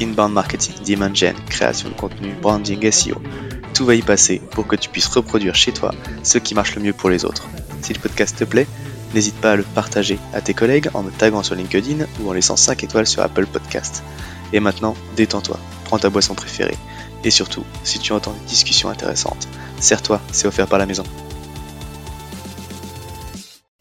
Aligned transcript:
Inbound 0.00 0.32
marketing, 0.32 0.74
demand 0.86 1.14
gen, 1.14 1.34
création 1.48 1.88
de 1.88 1.94
contenu, 1.94 2.34
branding, 2.40 2.90
SEO. 2.90 3.20
Tout 3.74 3.84
va 3.84 3.94
y 3.94 4.02
passer 4.02 4.40
pour 4.50 4.66
que 4.66 4.76
tu 4.76 4.88
puisses 4.88 5.06
reproduire 5.06 5.54
chez 5.54 5.72
toi 5.72 5.92
ce 6.22 6.38
qui 6.38 6.54
marche 6.54 6.74
le 6.76 6.82
mieux 6.82 6.92
pour 6.92 7.10
les 7.10 7.24
autres. 7.24 7.46
Si 7.82 7.92
le 7.92 8.00
podcast 8.00 8.36
te 8.38 8.44
plaît, 8.44 8.66
n'hésite 9.14 9.36
pas 9.36 9.52
à 9.52 9.56
le 9.56 9.62
partager 9.62 10.18
à 10.32 10.40
tes 10.40 10.54
collègues 10.54 10.90
en 10.94 11.02
me 11.02 11.10
taguant 11.10 11.42
sur 11.42 11.54
LinkedIn 11.54 12.04
ou 12.20 12.30
en 12.30 12.32
laissant 12.32 12.56
5 12.56 12.84
étoiles 12.84 13.06
sur 13.06 13.22
Apple 13.22 13.46
Podcast. 13.46 14.02
Et 14.52 14.60
maintenant, 14.60 14.94
détends-toi, 15.16 15.58
prends 15.84 15.98
ta 15.98 16.10
boisson 16.10 16.34
préférée. 16.34 16.76
Et 17.24 17.30
surtout, 17.30 17.64
si 17.84 17.98
tu 17.98 18.12
entends 18.12 18.34
une 18.40 18.46
discussion 18.46 18.88
intéressante, 18.88 19.48
serre-toi, 19.80 20.20
c'est 20.32 20.46
offert 20.46 20.66
par 20.66 20.78
la 20.78 20.86
maison. 20.86 21.04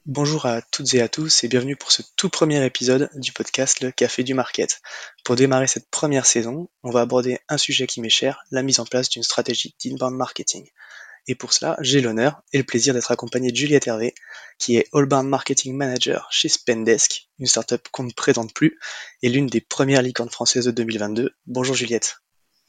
Bonjour 0.08 0.46
à 0.46 0.62
toutes 0.62 0.94
et 0.94 1.02
à 1.02 1.08
tous 1.08 1.44
et 1.44 1.48
bienvenue 1.48 1.76
pour 1.76 1.92
ce 1.92 2.04
tout 2.16 2.30
premier 2.30 2.64
épisode 2.64 3.10
du 3.16 3.32
podcast 3.32 3.82
Le 3.82 3.90
Café 3.90 4.22
du 4.22 4.36
Market. 4.36 4.80
Pour 5.24 5.36
démarrer 5.36 5.66
cette 5.66 5.90
première 5.90 6.28
saison, 6.28 6.70
on 6.84 6.92
va 6.92 7.02
aborder 7.02 7.40
un 7.50 7.58
sujet 7.58 7.88
qui 7.88 8.02
m'est 8.02 8.10
cher, 8.10 8.44
la 8.52 8.62
mise 8.62 8.80
en 8.80 8.86
place 8.86 9.10
d'une 9.10 9.24
stratégie 9.24 9.74
d'inbound 9.84 10.16
marketing. 10.16 10.70
Et 11.28 11.34
pour 11.34 11.54
cela, 11.54 11.76
j'ai 11.82 12.02
l'honneur 12.02 12.44
et 12.54 12.60
le 12.60 12.64
plaisir 12.64 12.94
d'être 12.94 13.10
accompagné 13.10 13.50
de 13.50 13.56
Juliette 13.56 13.88
Hervé, 13.88 14.14
qui 14.60 14.78
est 14.78 14.88
Allbound 14.94 15.28
Marketing 15.28 15.74
Manager 15.76 16.28
chez 16.30 16.50
Spendesk, 16.50 17.28
une 17.40 17.48
startup 17.48 17.90
qu'on 17.90 18.04
ne 18.04 18.12
présente 18.12 18.54
plus 18.54 18.78
et 19.24 19.30
l'une 19.30 19.48
des 19.48 19.60
premières 19.60 20.04
licornes 20.04 20.30
françaises 20.30 20.66
de 20.66 20.72
2022. 20.72 21.34
Bonjour 21.48 21.74
Juliette. 21.74 22.18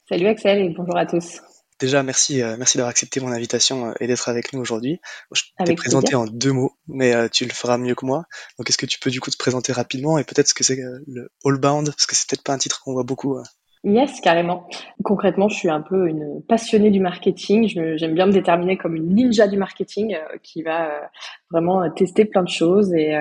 Salut 0.09 0.29
Axel 0.29 0.59
et 0.61 0.71
bonjour 0.71 0.97
à 0.97 1.05
tous. 1.05 1.43
Déjà, 1.79 2.03
merci, 2.03 2.43
euh, 2.43 2.57
merci 2.57 2.79
d'avoir 2.79 2.91
accepté 2.91 3.21
mon 3.21 3.31
invitation 3.31 3.89
euh, 3.89 3.93
et 4.01 4.07
d'être 4.07 4.29
avec 4.31 4.55
nous 4.55 4.61
aujourd'hui. 4.61 4.99
Je 5.33 5.43
t'ai 5.63 5.75
présenté 5.75 6.15
en 6.15 6.25
deux 6.25 6.53
mots, 6.53 6.73
mais 6.89 7.15
euh, 7.15 7.29
tu 7.31 7.45
le 7.45 7.51
feras 7.51 7.77
mieux 7.77 7.95
que 7.95 8.07
moi. 8.07 8.25
Donc, 8.59 8.71
est-ce 8.71 8.79
que 8.79 8.87
tu 8.87 8.99
peux 8.99 9.11
du 9.11 9.21
coup 9.21 9.31
te 9.31 9.37
présenter 9.37 9.73
rapidement 9.73 10.17
et 10.17 10.25
peut-être 10.25 10.49
ce 10.49 10.55
que 10.55 10.65
c'est 10.65 10.79
le 11.07 11.29
Allbound, 11.45 11.87
parce 11.91 12.07
que 12.07 12.17
c'est 12.17 12.29
peut-être 12.31 12.45
pas 12.45 12.55
un 12.55 12.59
titre 12.59 12.81
qu'on 12.83 12.95
voit 12.95 13.05
beaucoup. 13.05 13.39
Yes, 13.85 14.21
carrément. 14.21 14.67
Concrètement, 15.05 15.49
je 15.49 15.57
suis 15.57 15.69
un 15.69 15.83
peu 15.83 16.09
une 16.09 16.43
passionnée 16.49 16.91
du 16.91 16.99
marketing. 16.99 17.69
J'aime 17.69 18.15
bien 18.15 18.27
me 18.27 18.33
déterminer 18.33 18.79
comme 18.79 18.97
une 18.97 19.15
ninja 19.15 19.47
du 19.47 19.59
marketing 19.59 20.17
qui 20.43 20.63
va 20.63 21.11
vraiment 21.51 21.89
tester 21.91 22.25
plein 22.25 22.43
de 22.43 22.49
choses 22.49 22.93
et 22.95 23.17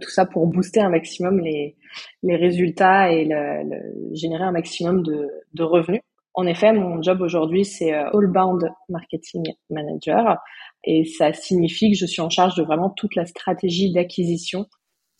tout 0.00 0.08
ça 0.08 0.24
pour 0.24 0.46
booster 0.46 0.80
un 0.80 0.88
maximum 0.88 1.40
les, 1.40 1.76
les 2.22 2.36
résultats 2.36 3.12
et 3.12 3.26
le, 3.26 4.14
générer 4.14 4.44
un 4.44 4.52
maximum 4.52 5.02
de, 5.02 5.28
de 5.52 5.62
revenus. 5.64 6.00
En 6.36 6.46
effet, 6.46 6.70
mon 6.74 7.02
job 7.02 7.22
aujourd'hui, 7.22 7.64
c'est 7.64 7.94
euh, 7.94 8.10
All-Bound 8.12 8.70
Marketing 8.90 9.54
Manager 9.70 10.36
et 10.84 11.06
ça 11.06 11.32
signifie 11.32 11.90
que 11.90 11.96
je 11.96 12.04
suis 12.04 12.20
en 12.20 12.28
charge 12.28 12.54
de 12.56 12.62
vraiment 12.62 12.90
toute 12.90 13.16
la 13.16 13.24
stratégie 13.24 13.90
d'acquisition. 13.90 14.66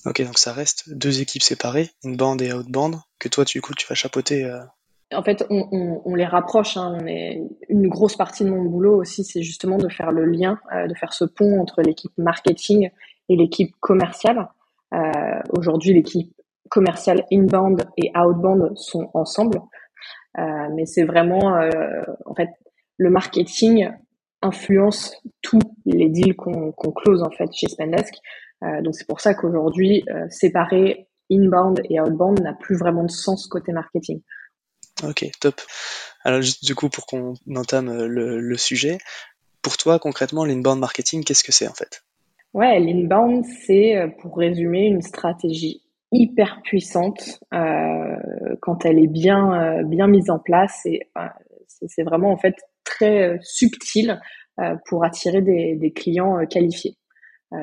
Ok, 0.05 0.23
donc 0.23 0.39
ça 0.39 0.53
reste 0.53 0.95
deux 0.95 1.23
équipes 1.23 1.43
séparées, 1.43 1.89
une 2.05 2.17
bande 2.17 2.43
et 2.43 2.53
outbound, 2.53 2.97
que 3.19 3.31
toi, 3.31 3.45
du 3.45 3.63
coup, 3.63 3.73
tu 3.75 3.87
vas 3.89 3.95
chapeauter. 3.95 4.45
Euh. 4.45 4.61
En 5.15 5.23
fait, 5.23 5.47
on, 5.49 6.15
les 6.15 6.27
rapproche. 6.27 6.77
Hein. 6.77 6.99
une 7.69 7.89
grosse 7.89 8.17
partie 8.17 8.45
de 8.45 8.51
mon 8.51 8.65
boulot 8.65 9.01
aussi, 9.01 9.25
c'est 9.25 9.43
justement 9.43 9.79
de 9.79 9.89
faire 9.89 10.13
le 10.13 10.27
lien, 10.27 10.61
euh, 10.75 10.87
de 10.87 10.95
faire 10.95 11.15
ce 11.15 11.25
pont 11.25 11.61
entre 11.61 11.81
l'équipe 11.81 12.13
marketing 12.19 12.91
et 13.31 13.37
l'équipe 13.37 13.75
commerciale. 13.81 14.49
aujourd'hui, 15.51 15.95
l'équipe 15.95 16.31
commerciale 16.69 17.25
inbound 17.33 17.87
et 17.97 18.11
outbound 18.15 18.77
sont 18.77 19.09
ensemble. 19.15 19.61
Euh, 20.39 20.69
mais 20.75 20.87
c'est 20.87 21.05
vraiment, 21.05 21.57
euh, 21.57 21.71
en 22.25 22.35
fait, 22.35 22.51
le 22.99 23.11
marketing 23.11 23.91
influence 24.43 25.17
tous 25.43 25.61
les 25.87 26.09
deals 26.09 26.37
qu'on 26.37 26.73
close 26.73 27.23
en 27.23 27.31
fait 27.31 27.49
chez 27.53 27.69
Spendesk. 27.69 28.15
Euh, 28.63 28.83
donc 28.83 28.95
c'est 28.95 29.07
pour 29.07 29.21
ça 29.21 29.35
qu'aujourd'hui, 29.35 30.05
séparer 30.31 31.09
inbound 31.31 31.81
et 31.91 32.01
outbound 32.01 32.41
n'a 32.41 32.53
plus 32.53 32.77
vraiment 32.77 33.03
de 33.03 33.11
sens 33.11 33.47
côté 33.47 33.73
marketing. 33.73 34.21
Ok, 35.03 35.29
top. 35.41 35.61
Alors 36.23 36.43
juste 36.43 36.65
du 36.65 36.75
coup 36.75 36.89
pour 36.89 37.07
qu'on 37.07 37.35
entame 37.55 38.07
le, 38.07 38.41
le, 38.41 38.57
sujet, 38.57 38.99
pour 39.63 39.77
toi 39.77 39.99
concrètement 39.99 40.45
l'inbound 40.45 40.81
marketing, 40.81 41.25
qu'est-ce 41.25 41.45
que 41.45 41.53
c'est 41.53 41.69
en 41.69 41.75
fait? 41.75 42.03
Ouais, 42.55 42.79
l'inbound 42.79 43.45
c'est 43.67 44.15
pour 44.21 44.37
résumer 44.37 44.87
une 44.87 45.03
stratégie 45.03 45.83
hyper 46.17 46.61
puissante 46.63 47.41
euh, 47.53 48.17
quand 48.61 48.85
elle 48.85 48.99
est 48.99 49.09
bien 49.09 49.81
euh, 49.81 49.85
bien 49.85 50.07
mise 50.07 50.31
en 50.31 50.39
place 50.39 50.81
et 50.87 51.03
euh, 51.19 51.27
c'est 51.87 52.03
vraiment 52.03 52.31
en 52.31 52.37
fait 52.37 52.55
très 52.85 53.39
subtil 53.43 54.21
pour 54.89 55.05
attirer 55.05 55.43
des, 55.43 55.93
clients 55.95 56.47
qualifiés. 56.47 56.97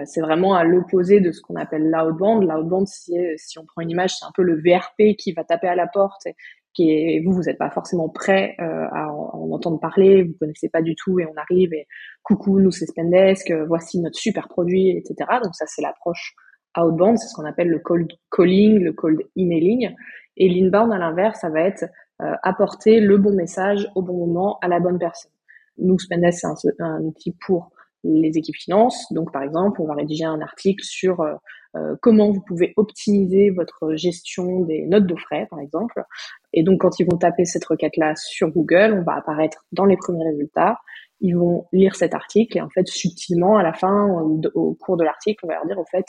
c'est 0.06 0.22
vraiment 0.22 0.54
à 0.54 0.64
l'opposé 0.64 1.22
de 1.22 1.32
ce 1.32 1.42
qu'on 1.42 1.56
appelle 1.56 1.90
l'outbound. 1.90 2.44
L'outbound, 2.44 2.86
si, 2.86 3.16
si 3.38 3.58
on 3.58 3.66
prend 3.66 3.82
une 3.82 3.90
image, 3.90 4.12
c'est 4.12 4.26
un 4.26 4.32
peu 4.36 4.44
le 4.44 4.58
VRP 4.58 5.16
qui 5.18 5.32
va 5.32 5.44
taper 5.44 5.68
à 5.68 5.76
la 5.76 5.88
porte, 5.88 6.28
qui 6.76 6.92
est, 6.92 7.24
vous, 7.26 7.32
vous 7.32 7.44
n'êtes 7.44 7.58
pas 7.58 7.72
forcément 7.72 8.10
prêt 8.10 8.54
à, 8.60 9.12
en, 9.12 9.50
entendre 9.52 9.80
parler, 9.80 10.22
vous 10.22 10.36
connaissez 10.40 10.70
pas 10.70 10.84
du 10.84 10.94
tout, 10.94 11.20
et 11.20 11.26
on 11.26 11.36
arrive 11.36 11.74
et 11.74 11.88
coucou, 12.22 12.60
nous 12.60 12.70
c'est 12.70 12.86
Spendesk, 12.86 13.52
voici 13.68 14.00
notre 14.00 14.20
super 14.20 14.48
produit, 14.48 14.92
etc. 14.96 15.16
Donc 15.44 15.56
ça, 15.56 15.66
c'est 15.66 15.82
l'approche 15.82 16.36
outbound, 16.78 17.18
c'est 17.18 17.28
ce 17.28 17.36
qu'on 17.36 17.46
appelle 17.46 17.70
le 17.70 17.80
cold 17.80 18.12
calling, 18.32 18.80
le 18.80 18.94
cold 18.94 19.22
emailing. 19.36 19.94
Et 20.38 20.50
l'inbound, 20.50 20.92
à 20.92 20.98
l'inverse, 20.98 21.40
ça 21.42 21.50
va 21.50 21.62
être 21.62 21.86
euh, 22.22 22.34
apporter 22.44 23.00
le 23.00 23.18
bon 23.18 23.34
message 23.34 23.88
au 23.96 24.02
bon 24.02 24.14
moment 24.26 24.60
à 24.62 24.68
la 24.68 24.80
bonne 24.80 25.00
personne. 25.00 25.32
Nous, 25.78 25.98
Spendesk, 25.98 26.46
c'est 26.58 26.70
un, 26.80 27.02
outil 27.02 27.36
pour 27.46 27.72
les 28.04 28.38
équipes 28.38 28.56
finances. 28.56 29.12
Donc, 29.12 29.32
par 29.32 29.42
exemple, 29.42 29.82
on 29.82 29.86
va 29.86 29.96
rédiger 29.96 30.26
un 30.26 30.42
article 30.42 30.84
sur 30.84 31.22
euh, 31.22 31.34
euh, 31.76 31.96
comment 32.02 32.32
vous 32.32 32.42
pouvez 32.42 32.74
optimiser 32.78 33.50
votre 33.50 33.96
gestion 33.96 34.62
des 34.62 34.86
notes 34.86 35.08
de 35.08 35.16
frais, 35.16 35.48
par 35.50 35.60
exemple. 35.60 36.04
Et 36.54 36.64
donc, 36.64 36.82
quand 36.82 37.00
ils 37.00 37.06
vont 37.10 37.18
taper 37.18 37.46
cette 37.46 37.66
requête-là 37.66 38.16
sur 38.16 38.50
Google, 38.50 38.96
on 39.00 39.04
va 39.04 39.18
apparaître 39.18 39.66
dans 39.72 39.86
les 39.86 39.98
premiers 39.98 40.26
résultats. 40.26 40.78
Ils 41.20 41.36
vont 41.36 41.66
lire 41.72 41.96
cet 41.96 42.14
article 42.14 42.58
et 42.58 42.62
en 42.62 42.70
fait, 42.70 42.88
subtilement, 42.88 43.58
à 43.58 43.64
la 43.64 43.74
fin, 43.74 44.08
au 44.54 44.74
cours 44.76 44.98
de 44.98 45.04
l'article, 45.04 45.46
on 45.46 45.48
va 45.48 45.56
leur 45.56 45.66
dire, 45.66 45.80
au 45.80 45.86
fait, 45.86 46.06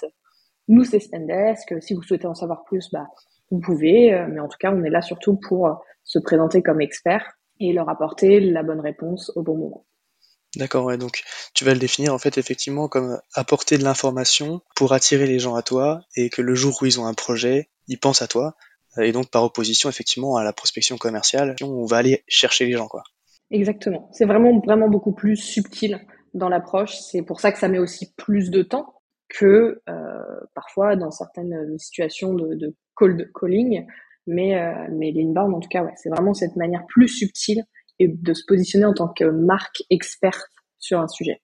nous, 0.69 0.85
c'est 0.85 1.01
Spendesk. 1.01 1.75
Si 1.83 1.95
vous 1.95 2.03
souhaitez 2.03 2.27
en 2.27 2.35
savoir 2.35 2.65
plus, 2.65 2.91
bah, 2.91 3.07
vous 3.51 3.61
pouvez. 3.61 4.13
Euh, 4.13 4.27
mais 4.29 4.41
en 4.41 4.49
tout 4.49 4.59
cas, 4.59 4.73
on 4.73 4.83
est 4.85 4.91
là 4.91 5.03
surtout 5.03 5.37
pour 5.37 5.67
euh, 5.67 5.75
se 6.05 6.19
présenter 6.19 6.63
comme 6.63 6.81
expert 6.81 7.33
et 7.61 7.73
leur 7.73 7.89
apporter 7.89 8.41
la 8.41 8.63
bonne 8.63 8.81
réponse 8.81 9.31
au 9.37 9.43
bon 9.43 9.57
moment. 9.57 9.87
D'accord, 10.57 10.85
ouais, 10.85 10.99
donc 10.99 11.23
tu 11.53 11.65
vas 11.65 11.73
le 11.73 11.81
définir 11.81 12.15
en 12.15 12.19
fait 12.19 12.39
effectivement 12.39 12.87
comme 12.87 13.19
apporter 13.35 13.77
de 13.77 13.83
l'information 13.83 14.61
pour 14.77 14.93
attirer 14.93 15.27
les 15.27 15.41
gens 15.41 15.57
à 15.57 15.63
toi 15.63 16.03
et 16.17 16.31
que 16.31 16.43
le 16.43 16.55
jour 16.55 16.79
où 16.81 16.87
ils 16.87 17.01
ont 17.01 17.07
un 17.07 17.15
projet, 17.15 17.71
ils 17.89 17.99
pensent 17.99 18.23
à 18.23 18.29
toi 18.29 18.55
et 18.99 19.11
donc 19.11 19.31
par 19.31 19.43
opposition 19.43 19.89
effectivement 19.89 20.37
à 20.37 20.45
la 20.45 20.53
prospection 20.53 20.97
commerciale, 20.97 21.57
on 21.61 21.87
va 21.87 21.97
aller 21.97 22.23
chercher 22.29 22.67
les 22.67 22.73
gens 22.73 22.87
quoi. 22.87 23.03
Exactement, 23.51 24.09
c'est 24.13 24.27
vraiment 24.27 24.61
vraiment 24.61 24.89
beaucoup 24.89 25.13
plus 25.13 25.37
subtil 25.37 26.01
dans 26.35 26.49
l'approche, 26.49 26.95
c'est 26.95 27.23
pour 27.23 27.41
ça 27.41 27.51
que 27.51 27.59
ça 27.59 27.67
met 27.67 27.79
aussi 27.79 28.13
plus 28.15 28.51
de 28.51 28.63
temps 28.63 28.94
que 29.29 29.81
euh, 29.89 30.41
parfois 30.55 30.97
dans 30.97 31.11
certaines 31.11 31.79
situations 31.79 32.35
de, 32.35 32.55
de 32.55 32.75
cold 32.95 33.31
calling, 33.39 33.87
mais, 34.27 34.59
euh, 34.59 34.89
mais 34.93 35.13
l'inbound, 35.13 35.55
en 35.55 35.61
tout 35.61 35.69
cas, 35.69 35.83
ouais, 35.83 35.93
c'est 35.97 36.09
vraiment 36.09 36.35
cette 36.35 36.57
manière 36.57 36.85
plus 36.87 37.09
subtile 37.09 37.65
et 37.99 38.09
de 38.09 38.35
se 38.35 38.43
positionner 38.47 38.87
en 38.87 38.95
tant 38.95 39.09
que 39.09 39.25
marque 39.25 39.83
experte 39.91 40.51
sur 40.79 41.01
un 41.01 41.09
sujet. 41.09 41.41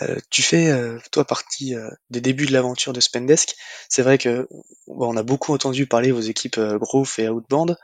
Euh, 0.00 0.16
tu 0.30 0.42
fais 0.42 0.70
euh, 0.70 0.98
toi 1.10 1.24
partie 1.24 1.74
euh, 1.74 1.90
des 2.08 2.22
débuts 2.22 2.46
de 2.46 2.52
l'aventure 2.52 2.92
de 2.92 3.00
Spendesk. 3.00 3.54
C'est 3.88 4.02
vrai 4.02 4.16
que 4.16 4.48
bon, 4.86 5.12
on 5.12 5.16
a 5.16 5.22
beaucoup 5.22 5.52
entendu 5.52 5.86
parler 5.86 6.12
vos 6.12 6.20
équipes 6.20 6.58
Growth 6.58 7.18
et 7.18 7.28
Outbound, 7.28 7.76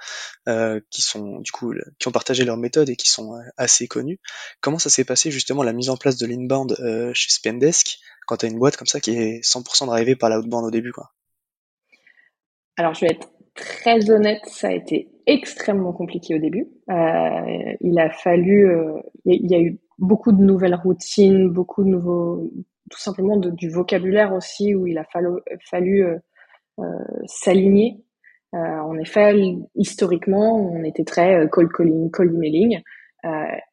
qui 0.91 1.03
sont 1.03 1.41
du 1.41 1.53
coup 1.53 1.75
qui 1.99 2.09
ont 2.09 2.13
partagé 2.13 2.45
leurs 2.45 2.57
méthodes 2.57 2.89
et 2.89 2.97
qui 2.97 3.09
sont 3.09 3.39
assez 3.57 3.87
connues. 3.89 4.21
Comment 4.61 4.79
ça 4.79 4.91
s'est 4.91 5.05
passé 5.05 5.31
justement 5.31 5.63
la 5.63 5.73
mise 5.73 5.91
en 5.91 5.97
place 5.97 6.17
de 6.17 6.27
l'inbound 6.27 6.77
chez 7.15 7.31
Spendesk 7.31 7.99
quand 8.27 8.39
tu 8.39 8.47
as 8.47 8.49
une 8.49 8.59
boîte 8.59 8.77
comme 8.77 8.87
ça 8.87 9.01
qui 9.01 9.13
est 9.13 9.45
100% 9.45 9.87
drivée 9.87 10.17
par 10.17 10.31
l'outbound 10.31 10.65
au 10.65 10.71
début 10.71 10.93
quoi? 10.93 11.13
Alors 12.77 12.95
je 12.95 13.01
vais 13.01 13.13
être 13.13 13.29
très 13.59 14.11
honnête, 14.11 14.43
ça 14.47 14.69
a 14.69 14.73
été 14.73 15.09
extrêmement 15.27 15.93
compliqué 15.93 16.35
au 16.35 16.39
début. 16.39 16.69
Euh, 16.91 17.75
il 17.81 17.99
a 17.99 18.11
fallu, 18.11 18.67
euh, 18.67 19.01
il 19.25 19.51
y, 19.51 19.55
a 19.55 19.61
eu 19.61 19.79
beaucoup 19.99 20.33
de 20.33 20.43
nouvelles 20.43 20.75
routines, 20.75 21.51
beaucoup 21.51 21.83
de 21.83 21.89
nouveaux, 21.89 22.51
tout 22.91 22.99
simplement 22.99 23.37
du 23.37 23.69
vocabulaire 23.69 24.33
aussi 24.33 24.75
où 24.75 24.87
il 24.87 24.99
a 24.99 25.05
fallu, 25.71 26.05
euh, 26.05 26.19
euh 26.81 26.85
s'aligner. 27.27 28.03
Euh, 28.55 28.59
en 28.59 28.97
effet, 28.99 29.35
historiquement, 29.75 30.57
on 30.57 30.83
était 30.85 31.05
très 31.05 31.49
cold 31.51 31.71
calling, 31.73 32.11
cold 32.11 32.35
emailing. 32.35 32.81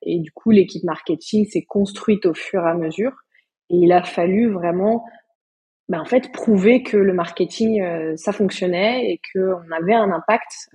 et 0.01 0.19
du 0.19 0.31
coup, 0.31 0.51
l'équipe 0.51 0.83
marketing 0.83 1.45
s'est 1.45 1.63
construite 1.63 2.25
au 2.25 2.33
fur 2.33 2.65
et 2.65 2.69
à 2.69 2.73
mesure. 2.73 3.13
Et 3.69 3.77
il 3.77 3.91
a 3.91 4.03
fallu 4.03 4.51
vraiment, 4.51 5.05
ben, 5.87 6.01
en 6.01 6.05
fait, 6.05 6.31
prouver 6.31 6.83
que 6.83 6.97
le 6.97 7.13
marketing, 7.13 7.81
ça 8.17 8.33
fonctionnait 8.33 9.11
et 9.11 9.21
qu'on 9.31 9.71
avait 9.71 9.93
un 9.93 10.11
impact 10.11 10.69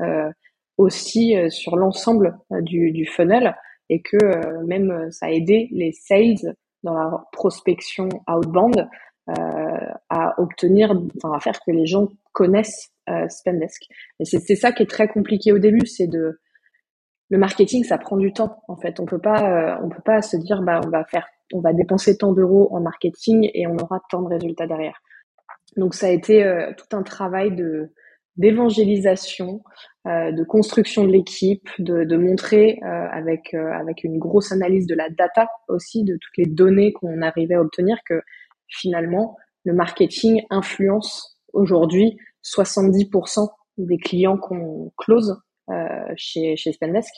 aussi 0.79 1.35
sur 1.51 1.77
l'ensemble 1.77 2.39
du, 2.63 2.93
du 2.93 3.05
funnel 3.05 3.55
et 3.91 4.01
que 4.01 4.65
même 4.65 5.11
ça 5.11 5.27
a 5.27 5.31
aidé 5.31 5.69
les 5.73 5.93
sales 5.93 6.55
dans 6.83 6.95
la 6.95 7.25
prospection 7.33 8.09
outbound 8.29 8.89
euh, 9.29 9.93
à 10.09 10.41
obtenir, 10.41 10.93
enfin 11.17 11.37
à 11.37 11.41
faire 11.41 11.61
que 11.61 11.71
les 11.71 11.87
gens 11.87 12.09
connaissent 12.33 12.91
euh, 13.09 13.29
Spendesk. 13.29 13.83
Et 14.19 14.25
c'est 14.25 14.57
ça 14.57 14.73
qui 14.73 14.83
est 14.83 14.91
très 14.91 15.09
compliqué 15.09 15.53
au 15.53 15.59
début, 15.59 15.87
c'est 15.87 16.07
de 16.07 16.41
le 17.29 17.39
marketing, 17.39 17.85
ça 17.85 17.99
prend 17.99 18.17
du 18.17 18.33
temps. 18.33 18.63
En 18.67 18.77
fait, 18.77 18.99
on 18.99 19.05
peut 19.05 19.21
pas, 19.21 19.77
euh, 19.77 19.77
on 19.85 19.89
peut 19.89 20.03
pas 20.05 20.21
se 20.21 20.37
dire, 20.37 20.63
bah, 20.63 20.81
on 20.85 20.89
va 20.89 21.05
faire, 21.05 21.29
on 21.53 21.61
va 21.61 21.73
dépenser 21.73 22.17
tant 22.17 22.33
d'euros 22.33 22.69
en 22.73 22.81
marketing 22.81 23.49
et 23.55 23.67
on 23.69 23.77
aura 23.77 24.01
tant 24.11 24.23
de 24.23 24.29
résultats 24.29 24.67
derrière. 24.67 25.01
Donc, 25.77 25.95
ça 25.95 26.07
a 26.07 26.11
été 26.11 26.45
tout 26.77 26.97
un 26.97 27.03
travail 27.05 27.55
de 27.55 27.93
d'évangélisation, 28.37 29.57
euh, 29.57 29.90
de 30.07 30.45
construction 30.45 31.05
de 31.05 31.13
l'équipe, 31.13 31.69
de, 31.79 32.05
de, 32.05 32.17
montrer 32.17 32.81
euh, 32.83 33.07
avec 33.13 33.53
avec 33.55 34.03
une 34.03 34.19
grosse 34.19 34.51
analyse 34.51 34.87
de 34.87 34.95
la 34.95 35.11
data 35.11 35.47
aussi, 35.69 36.05
de 36.05 36.15
toutes 36.15 36.37
les 36.39 36.47
données 36.47 36.93
qu'on 36.93 37.21
arrivait 37.21 37.57
à 37.57 37.61
obtenir 37.61 37.99
que 38.07 38.23
finalement, 38.67 39.37
le 39.65 39.75
marketing 39.75 40.43
influence 40.51 41.39
aujourd'hui 41.53 42.17
70% 42.45 43.49
des 43.79 43.99
clients 43.99 44.37
qu'on 44.37 44.93
close 44.97 45.41
euh, 45.71 46.13
chez, 46.17 46.57
chez 46.57 46.73
Spendesk. 46.73 47.13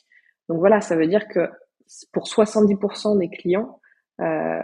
Donc 0.49 0.59
voilà, 0.59 0.81
ça 0.81 0.97
veut 0.97 1.07
dire 1.07 1.29
que 1.29 1.49
pour 2.13 2.25
70% 2.25 3.19
des 3.19 3.29
clients, 3.29 3.81
euh, 4.21 4.63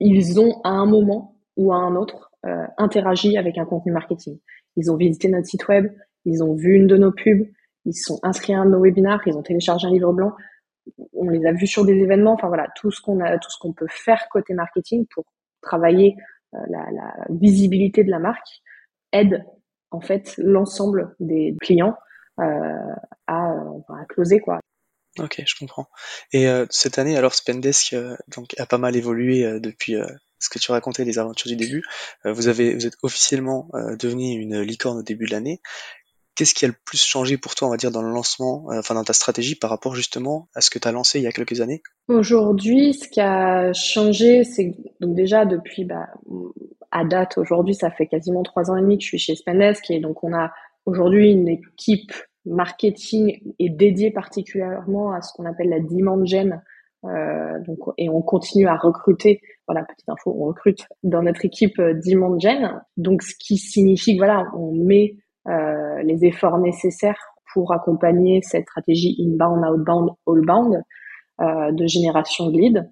ils 0.00 0.40
ont 0.40 0.60
à 0.64 0.70
un 0.70 0.86
moment 0.86 1.38
ou 1.56 1.72
à 1.72 1.76
un 1.76 1.94
autre 1.96 2.32
euh, 2.46 2.66
interagi 2.78 3.36
avec 3.36 3.58
un 3.58 3.64
contenu 3.64 3.92
marketing. 3.92 4.38
Ils 4.76 4.90
ont 4.90 4.96
visité 4.96 5.28
notre 5.28 5.46
site 5.46 5.68
web, 5.68 5.92
ils 6.24 6.42
ont 6.42 6.54
vu 6.54 6.74
une 6.74 6.86
de 6.86 6.96
nos 6.96 7.12
pubs, 7.12 7.46
ils 7.84 7.94
sont 7.94 8.18
inscrits 8.22 8.54
à 8.54 8.60
un 8.60 8.66
de 8.66 8.70
nos 8.70 8.80
webinars, 8.80 9.20
ils 9.26 9.36
ont 9.36 9.42
téléchargé 9.42 9.86
un 9.86 9.90
livre 9.90 10.12
blanc, 10.12 10.32
on 11.12 11.28
les 11.28 11.46
a 11.46 11.52
vus 11.52 11.66
sur 11.66 11.84
des 11.84 11.94
événements. 11.94 12.34
Enfin 12.34 12.48
voilà, 12.48 12.68
tout 12.76 12.90
ce 12.90 13.00
qu'on 13.00 13.20
a, 13.20 13.38
tout 13.38 13.50
ce 13.50 13.58
qu'on 13.58 13.72
peut 13.72 13.86
faire 13.88 14.28
côté 14.30 14.54
marketing 14.54 15.06
pour 15.12 15.24
travailler 15.60 16.16
euh, 16.54 16.58
la, 16.68 17.12
visibilité 17.30 18.04
de 18.04 18.10
la 18.10 18.18
marque 18.18 18.62
aide 19.12 19.44
en 19.90 20.00
fait 20.00 20.34
l'ensemble 20.38 21.14
des 21.20 21.56
clients 21.60 21.96
euh, 22.40 22.94
à, 23.26 23.52
à 23.88 24.04
closer 24.08 24.40
quoi. 24.40 24.60
Ok, 25.18 25.42
je 25.46 25.54
comprends. 25.58 25.88
Et 26.32 26.48
euh, 26.48 26.64
cette 26.70 26.98
année, 26.98 27.18
alors 27.18 27.34
Spendesk 27.34 27.92
euh, 27.92 28.16
donc 28.28 28.54
a 28.58 28.64
pas 28.64 28.78
mal 28.78 28.96
évolué 28.96 29.44
euh, 29.44 29.60
depuis 29.60 29.94
ce 30.38 30.48
que 30.48 30.58
tu 30.58 30.72
racontais 30.72 31.04
des 31.04 31.18
aventures 31.18 31.48
du 31.48 31.56
début. 31.56 31.82
vous 32.24 32.48
avez, 32.48 32.74
vous 32.74 32.86
êtes 32.86 32.96
officiellement 33.02 33.68
devenu 33.96 34.32
une 34.40 34.60
licorne 34.60 34.98
au 34.98 35.02
début 35.02 35.26
de 35.26 35.30
l'année. 35.30 35.60
Qu'est-ce 36.42 36.54
qui 36.54 36.64
a 36.64 36.68
le 36.68 36.74
plus 36.84 37.00
changé 37.00 37.38
pour 37.38 37.54
toi, 37.54 37.68
on 37.68 37.70
va 37.70 37.76
dire, 37.76 37.92
dans 37.92 38.02
le 38.02 38.10
lancement, 38.10 38.66
euh, 38.72 38.80
enfin 38.80 38.96
dans 38.96 39.04
ta 39.04 39.12
stratégie 39.12 39.54
par 39.54 39.70
rapport 39.70 39.94
justement 39.94 40.48
à 40.56 40.60
ce 40.60 40.70
que 40.70 40.80
tu 40.80 40.88
as 40.88 40.90
lancé 40.90 41.20
il 41.20 41.22
y 41.22 41.28
a 41.28 41.30
quelques 41.30 41.60
années? 41.60 41.84
Aujourd'hui, 42.08 42.94
ce 42.94 43.06
qui 43.06 43.20
a 43.20 43.72
changé, 43.72 44.42
c'est 44.42 44.74
donc 44.98 45.14
déjà 45.14 45.44
depuis 45.44 45.84
bah, 45.84 46.08
à 46.90 47.04
date 47.04 47.38
aujourd'hui, 47.38 47.76
ça 47.76 47.92
fait 47.92 48.08
quasiment 48.08 48.42
trois 48.42 48.72
ans 48.72 48.76
et 48.76 48.80
demi 48.80 48.98
que 48.98 49.04
je 49.04 49.06
suis 49.10 49.18
chez 49.20 49.36
Spendesk 49.36 49.88
et 49.92 50.00
donc 50.00 50.24
on 50.24 50.34
a 50.34 50.50
aujourd'hui 50.84 51.30
une 51.30 51.46
équipe 51.46 52.12
marketing 52.44 53.54
et 53.60 53.70
dédiée 53.70 54.10
particulièrement 54.10 55.12
à 55.12 55.22
ce 55.22 55.32
qu'on 55.34 55.46
appelle 55.46 55.68
la 55.68 55.78
demand 55.78 56.24
gen. 56.24 56.60
Euh, 57.04 57.60
donc, 57.60 57.78
et 57.98 58.08
on 58.08 58.20
continue 58.20 58.66
à 58.66 58.76
recruter. 58.76 59.40
Voilà, 59.68 59.84
petite 59.84 60.08
info, 60.08 60.34
on 60.36 60.46
recrute 60.46 60.88
dans 61.04 61.22
notre 61.22 61.44
équipe 61.44 61.78
euh, 61.78 61.94
demand 62.04 62.36
gen. 62.40 62.82
Donc, 62.96 63.22
ce 63.22 63.34
qui 63.38 63.58
signifie 63.58 64.16
que 64.16 64.24
voilà, 64.24 64.44
on 64.56 64.72
met 64.72 65.14
les 65.46 66.24
efforts 66.24 66.58
nécessaires 66.58 67.32
pour 67.52 67.72
accompagner 67.72 68.40
cette 68.42 68.64
stratégie 68.64 69.16
inbound, 69.20 69.64
outbound, 69.64 70.10
allbound 70.26 70.82
euh, 71.40 71.72
de 71.72 71.86
génération 71.86 72.50
de 72.50 72.58
leads. 72.58 72.84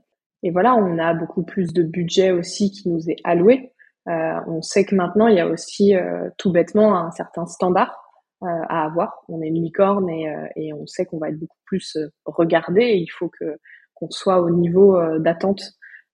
Et 0.42 0.50
voilà, 0.50 0.74
on 0.74 0.98
a 0.98 1.14
beaucoup 1.14 1.42
plus 1.42 1.72
de 1.72 1.82
budget 1.82 2.30
aussi 2.30 2.70
qui 2.70 2.88
nous 2.88 3.10
est 3.10 3.16
alloué. 3.24 3.72
Euh, 4.08 4.40
on 4.46 4.62
sait 4.62 4.84
que 4.84 4.94
maintenant, 4.94 5.26
il 5.26 5.36
y 5.36 5.40
a 5.40 5.46
aussi 5.46 5.94
euh, 5.94 6.30
tout 6.38 6.50
bêtement 6.50 6.96
un 6.96 7.10
certain 7.10 7.46
standard 7.46 7.94
euh, 8.42 8.46
à 8.46 8.84
avoir. 8.84 9.22
On 9.28 9.42
est 9.42 9.48
une 9.48 9.62
licorne 9.62 10.08
et, 10.08 10.34
et 10.56 10.72
on 10.72 10.86
sait 10.86 11.04
qu'on 11.04 11.18
va 11.18 11.28
être 11.28 11.38
beaucoup 11.38 11.58
plus 11.66 11.98
regardé. 12.24 12.94
Il 12.94 13.08
faut 13.08 13.28
que 13.28 13.58
qu'on 13.94 14.10
soit 14.10 14.40
au 14.40 14.48
niveau 14.48 14.98
d'attente 15.18 15.62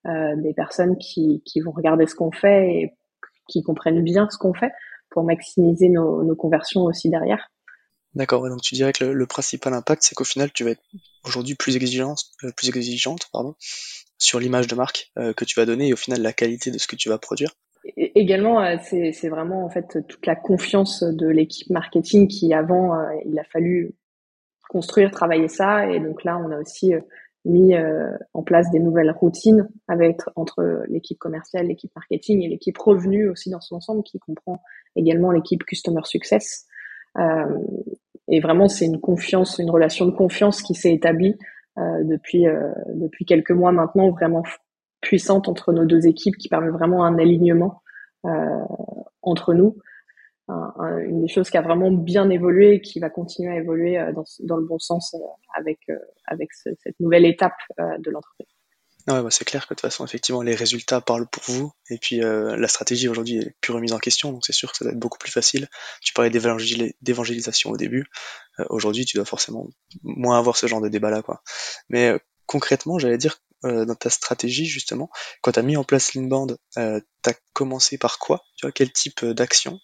des 0.05 0.55
personnes 0.55 0.99
qui, 0.99 1.43
qui 1.44 1.61
vont 1.61 1.71
regarder 1.71 2.06
ce 2.06 2.17
qu'on 2.17 2.33
fait 2.33 2.69
et 2.69 2.94
qui 3.49 3.62
comprennent 3.62 4.03
bien 4.03 4.29
ce 4.29 4.38
qu'on 4.38 4.55
fait 4.55 4.73
pour 5.16 5.24
maximiser 5.24 5.88
nos, 5.88 6.22
nos 6.22 6.36
conversions 6.36 6.82
aussi 6.82 7.08
derrière. 7.08 7.50
D'accord, 8.14 8.46
donc 8.50 8.60
tu 8.60 8.74
dirais 8.74 8.92
que 8.92 9.02
le, 9.02 9.26
principal 9.26 9.72
impact, 9.72 10.02
c'est 10.02 10.14
qu'au 10.14 10.24
final, 10.24 10.52
tu 10.52 10.62
vas 10.62 10.72
être 10.72 10.82
aujourd'hui 11.24 11.54
plus 11.54 11.74
exigeante, 11.74 12.20
euh, 12.44 12.52
plus 12.54 12.68
exigeante 12.68 13.30
pardon, 13.32 13.54
sur 14.18 14.38
l'image 14.40 14.66
de 14.66 14.74
marque 14.74 15.10
euh, 15.18 15.32
que 15.32 15.46
tu 15.46 15.58
vas 15.58 15.64
donner 15.64 15.88
et 15.88 15.92
au 15.94 15.96
final 15.96 16.20
la 16.20 16.34
qualité 16.34 16.70
de 16.70 16.76
ce 16.76 16.86
que 16.86 16.96
tu 16.96 17.08
vas 17.08 17.16
produire. 17.16 17.54
également, 17.96 18.62
euh, 18.62 18.76
c'est 18.82 19.28
vraiment 19.30 19.64
en 19.64 19.70
fait 19.70 20.06
toute 20.06 20.26
la 20.26 20.36
confiance 20.36 21.02
de 21.02 21.28
l'équipe 21.28 21.70
marketing 21.70 22.28
qui 22.28 22.52
avant, 22.52 22.92
il 23.24 23.38
a 23.38 23.44
fallu 23.44 23.94
construire, 24.68 25.10
travailler 25.10 25.48
ça, 25.48 25.90
et 25.90 25.98
donc 25.98 26.24
là, 26.24 26.36
on 26.36 26.50
a 26.50 26.58
aussi 26.58 26.92
mis 27.46 27.75
euh, 27.75 28.10
en 28.34 28.43
place 28.43 28.70
des 28.70 28.81
nouvelles 28.81 29.10
routines 29.12 29.69
avec 29.88 30.20
entre 30.34 30.84
l'équipe 30.88 31.19
commerciale, 31.19 31.69
l'équipe 31.69 31.93
marketing 31.94 32.43
et 32.43 32.48
l'équipe 32.48 32.76
revenu 32.76 33.28
aussi 33.28 33.50
dans 33.50 33.60
son 33.60 33.76
ensemble 33.76 34.02
qui 34.02 34.19
comprend 34.19 34.60
également 34.96 35.31
l'équipe 35.31 35.64
customer 35.64 36.02
success. 36.04 36.66
Euh, 37.19 37.58
et 38.28 38.40
vraiment, 38.40 38.69
c'est 38.69 38.87
une 38.87 39.00
confiance, 39.00 39.58
une 39.58 39.70
relation 39.70 40.06
de 40.06 40.10
confiance 40.10 40.60
qui 40.60 40.75
s'est 40.75 40.93
établie 40.93 41.37
euh, 41.78 42.02
depuis 42.04 42.44
depuis 42.94 43.25
quelques 43.25 43.52
mois 43.52 43.70
maintenant, 43.70 44.10
vraiment 44.10 44.42
puissante 45.00 45.49
entre 45.49 45.72
nos 45.72 45.84
deux 45.84 46.08
équipes, 46.08 46.37
qui 46.37 46.49
permet 46.49 46.70
vraiment 46.70 47.04
un 47.04 47.19
alignement 47.19 47.82
entre 49.22 49.54
nous 49.54 49.76
une 50.48 51.22
des 51.22 51.28
choses 51.28 51.50
qui 51.50 51.56
a 51.56 51.62
vraiment 51.62 51.90
bien 51.90 52.31
évolué 52.31 52.75
et 52.75 52.81
qui 52.81 53.00
va 53.00 53.10
continuer 53.10 53.52
à 53.52 53.56
évoluer 53.56 53.98
euh, 53.98 54.12
dans, 54.40 54.56
le 54.56 54.64
bon 54.64 54.78
sens 54.78 55.14
euh, 55.14 55.19
avec, 55.56 55.78
euh, 55.88 55.96
cette 56.82 56.98
nouvelle 57.00 57.25
étape 57.25 57.56
de 57.78 58.11
l'entreprise. 58.11 58.47
Ouais, 59.09 59.23
bah 59.23 59.30
c'est 59.30 59.44
clair 59.44 59.68
que 59.68 59.75
de 59.75 59.76
toute 59.76 59.82
façon, 59.82 60.04
effectivement, 60.04 60.42
les 60.42 60.56
résultats 60.56 61.00
parlent 61.00 61.28
pour 61.28 61.44
vous. 61.47 61.73
Et 61.90 61.99
puis, 61.99 62.18
la 62.18 62.66
stratégie 62.66 63.09
aujourd'hui 63.09 63.38
est 63.38 63.54
plus 63.61 63.73
remise 63.73 63.92
en 63.92 63.99
question. 63.99 64.32
Donc, 64.32 64.44
c'est 64.44 64.52
sûr 64.52 64.73
que 64.73 64.78
ça 64.78 64.85
va 64.85 64.90
être 64.90 64.99
beaucoup 64.99 65.18
plus 65.18 65.30
facile. 65.30 65.68
Tu 66.02 66.12
parlais 66.12 66.28
d'évangélisation 66.28 67.71
au 67.71 67.76
début. 67.76 68.06
Aujourd'hui, 68.68 69.04
tu 69.04 69.16
dois 69.16 69.25
forcément 69.25 69.68
moins 70.02 70.37
avoir 70.40 70.56
ce 70.56 70.66
genre 70.66 70.80
de 70.80 70.88
débat-là. 70.88 71.23
Mais 71.88 72.18
concrètement, 72.47 72.99
j'allais 72.99 73.16
dire, 73.16 73.38
dans 73.66 73.94
ta 73.94 74.11
stratégie, 74.11 74.66
justement, 74.66 75.11
quand 75.42 75.52
tu 75.52 75.58
as 75.58 75.62
mis 75.62 75.76
en 75.76 75.85
place 75.85 76.14
l'Inbound, 76.14 76.56
euh, 76.76 77.00
tu 77.23 77.30
as 77.30 77.35
commencé 77.52 77.99
par 77.99 78.18
quoi? 78.18 78.44
Tu 78.56 78.66
vois, 78.66 78.73
quel 78.73 78.92
type 78.92 79.25
d'action? 79.25 79.80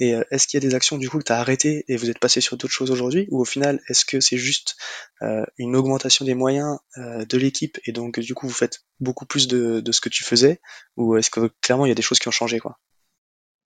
Et 0.00 0.14
euh, 0.14 0.24
est-ce 0.30 0.46
qu'il 0.46 0.62
y 0.62 0.64
a 0.64 0.68
des 0.68 0.74
actions 0.74 0.98
du 0.98 1.08
coup 1.08 1.18
que 1.18 1.24
tu 1.24 1.32
as 1.32 1.38
arrêtées 1.38 1.84
et 1.88 1.96
vous 1.96 2.10
êtes 2.10 2.18
passé 2.18 2.40
sur 2.40 2.56
d'autres 2.56 2.72
choses 2.72 2.90
aujourd'hui? 2.90 3.28
Ou 3.30 3.40
au 3.40 3.44
final, 3.44 3.80
est-ce 3.88 4.04
que 4.04 4.20
c'est 4.20 4.36
juste 4.36 4.76
euh, 5.22 5.44
une 5.56 5.76
augmentation 5.76 6.24
des 6.24 6.34
moyens 6.34 6.78
euh, 6.98 7.24
de 7.24 7.38
l'équipe 7.38 7.78
et 7.86 7.92
donc 7.92 8.18
du 8.18 8.34
coup 8.34 8.48
vous 8.48 8.54
faites 8.54 8.80
beaucoup 9.00 9.26
plus 9.26 9.46
de, 9.46 9.82
ce 9.90 10.00
que 10.00 10.08
tu 10.08 10.24
faisais? 10.24 10.60
Ou 10.96 11.16
est-ce 11.16 11.30
que 11.30 11.50
clairement 11.60 11.86
il 11.86 11.90
y 11.90 11.92
a 11.92 11.96
des 11.96 12.02
choses 12.02 12.18
qui 12.18 12.28
ont 12.28 12.32
changé 12.32 12.58
quoi? 12.58 12.78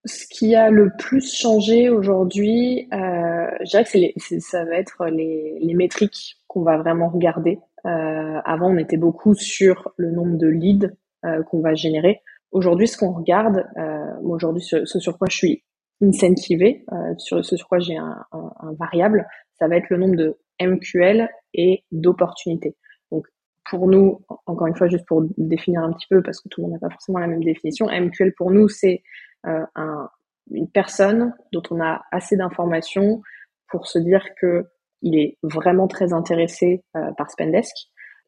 Ce 0.05 0.25
qui 0.29 0.55
a 0.55 0.69
le 0.69 0.91
plus 0.97 1.35
changé 1.35 1.89
aujourd'hui, 1.89 2.87
euh, 2.93 3.47
je 3.61 3.69
dirais 3.69 3.83
que 3.83 3.89
c'est 4.17 4.39
ça 4.39 4.63
va 4.63 4.75
être 4.77 5.07
les, 5.07 5.57
les 5.59 5.73
métriques 5.73 6.38
qu'on 6.49 6.63
va 6.63 6.77
vraiment 6.77 7.07
regarder. 7.07 7.59
Euh, 7.85 8.41
avant, 8.43 8.71
on 8.71 8.77
était 8.77 8.97
beaucoup 8.97 9.35
sur 9.35 9.93
le 9.95 10.11
nombre 10.11 10.37
de 10.37 10.47
leads 10.47 10.89
euh, 11.23 11.43
qu'on 11.43 11.61
va 11.61 11.75
générer. 11.75 12.21
Aujourd'hui, 12.51 12.87
ce 12.87 12.97
qu'on 12.97 13.13
regarde, 13.13 13.65
euh, 13.77 14.19
aujourd'hui, 14.23 14.63
ce, 14.63 14.83
ce, 14.83 14.99
sur 14.99 15.17
quoi 15.17 15.27
je 15.29 15.37
suis 15.37 15.63
incentivé, 16.01 16.85
euh, 16.91 17.13
sur 17.17 17.45
ce 17.45 17.55
sur 17.55 17.67
quoi 17.67 17.79
j'ai 17.79 17.97
un, 17.97 18.25
un, 18.31 18.51
un, 18.61 18.73
variable, 18.73 19.27
ça 19.59 19.67
va 19.67 19.75
être 19.77 19.89
le 19.89 19.97
nombre 19.97 20.15
de 20.15 20.37
MQL 20.59 21.29
et 21.53 21.83
d'opportunités. 21.91 22.75
Donc 23.11 23.27
pour 23.69 23.87
nous, 23.87 24.21
encore 24.47 24.67
une 24.67 24.75
fois, 24.75 24.87
juste 24.87 25.05
pour 25.05 25.23
définir 25.37 25.83
un 25.83 25.93
petit 25.93 26.07
peu, 26.09 26.23
parce 26.23 26.41
que 26.41 26.49
tout 26.49 26.61
le 26.61 26.67
monde 26.67 26.73
n'a 26.73 26.79
pas 26.79 26.89
forcément 26.89 27.19
la 27.19 27.27
même 27.27 27.43
définition, 27.43 27.85
MQL 27.87 28.33
pour 28.35 28.49
nous, 28.49 28.67
c'est 28.69 29.03
euh, 29.45 29.65
un, 29.75 30.09
une 30.49 30.69
personne 30.69 31.35
dont 31.51 31.63
on 31.69 31.79
a 31.79 32.01
assez 32.11 32.35
d'informations 32.35 33.21
pour 33.69 33.85
se 33.85 33.99
dire 33.99 34.25
que 34.41 34.65
il 35.01 35.17
est 35.17 35.37
vraiment 35.43 35.87
très 35.87 36.13
intéressé 36.13 36.83
euh, 36.95 37.11
par 37.17 37.29
Spendesk. 37.31 37.75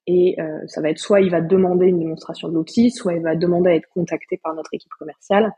Et 0.07 0.35
euh, 0.39 0.59
ça 0.67 0.81
va 0.81 0.89
être 0.89 0.97
soit 0.97 1.21
il 1.21 1.29
va 1.29 1.41
demander 1.41 1.85
une 1.87 1.99
démonstration 1.99 2.49
de 2.49 2.55
l'outil, 2.55 2.89
soit 2.89 3.13
il 3.13 3.21
va 3.21 3.35
demander 3.35 3.69
à 3.69 3.75
être 3.75 3.87
contacté 3.89 4.39
par 4.43 4.55
notre 4.55 4.73
équipe 4.73 4.91
commerciale, 4.97 5.53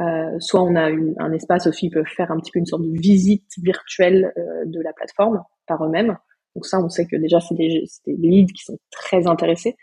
euh, 0.00 0.38
soit 0.38 0.62
on 0.62 0.74
a 0.76 0.84
un 0.84 1.32
espace 1.32 1.66
aussi, 1.66 1.86
ils 1.86 1.90
peuvent 1.90 2.06
faire 2.06 2.30
un 2.30 2.38
petit 2.38 2.50
peu 2.50 2.58
une 2.58 2.66
sorte 2.66 2.82
de 2.82 2.98
visite 2.98 3.50
virtuelle 3.62 4.32
de 4.64 4.80
la 4.80 4.94
plateforme 4.94 5.42
par 5.66 5.84
eux-mêmes. 5.84 6.16
Donc 6.54 6.64
ça, 6.64 6.80
on 6.80 6.88
sait 6.88 7.06
que 7.06 7.16
déjà, 7.16 7.40
c'est 7.40 7.54
des, 7.54 7.84
des 8.06 8.16
leads 8.16 8.52
qui 8.54 8.64
sont 8.64 8.78
très 8.90 9.26
intéressés. 9.26 9.76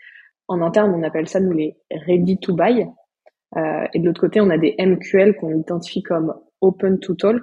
En 0.48 0.60
interne, 0.60 0.92
on 0.92 1.04
appelle 1.04 1.28
ça, 1.28 1.38
nous, 1.38 1.52
les 1.52 1.76
ready 1.92 2.38
to 2.38 2.54
buy. 2.54 2.86
Et 3.56 3.98
de 3.98 4.04
l'autre 4.04 4.20
côté, 4.20 4.40
on 4.40 4.50
a 4.50 4.58
des 4.58 4.74
MQL 4.78 5.36
qu'on 5.36 5.56
identifie 5.56 6.02
comme 6.02 6.34
open 6.60 6.98
to 6.98 7.14
talk. 7.14 7.42